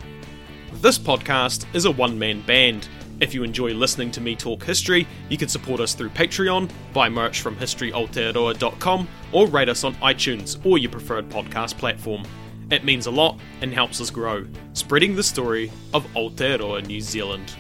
This 0.75 0.97
podcast 0.97 1.65
is 1.75 1.86
a 1.86 1.91
one 1.91 2.17
man 2.17 2.41
band. 2.41 2.88
If 3.19 3.36
you 3.36 3.43
enjoy 3.43 3.73
listening 3.73 4.10
to 4.12 4.21
me 4.21 4.36
talk 4.36 4.63
history, 4.63 5.05
you 5.29 5.38
can 5.38 5.47
support 5.47 5.79
us 5.79 5.93
through 5.93 6.10
Patreon, 6.10 6.71
buy 6.91 7.07
merch 7.07 7.41
from 7.41 7.55
historyaotearoa.com, 7.55 9.07
or 9.31 9.47
rate 9.47 9.69
us 9.69 9.84
on 9.84 9.93
iTunes 9.95 10.65
or 10.65 10.79
your 10.79 10.89
preferred 10.89 11.29
podcast 11.29 11.77
platform. 11.77 12.23
It 12.71 12.84
means 12.84 13.05
a 13.05 13.12
lot 13.12 13.39
and 13.62 13.73
helps 13.73 14.01
us 14.01 14.10
grow, 14.10 14.47
spreading 14.73 15.15
the 15.15 15.23
story 15.23 15.71
of 15.93 16.05
Aotearoa 16.15 16.88
New 16.88 17.01
Zealand. 17.01 17.53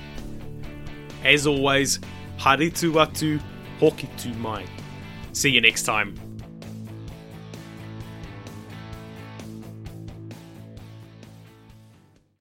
As 1.23 1.45
always, 1.45 1.99
haere 2.39 2.73
tu 2.73 2.93
atu, 2.93 3.39
hoki 3.79 4.09
tu 4.17 4.29
mai. 4.35 4.65
See 5.33 5.51
you 5.51 5.61
next 5.61 5.83
time. 5.83 6.15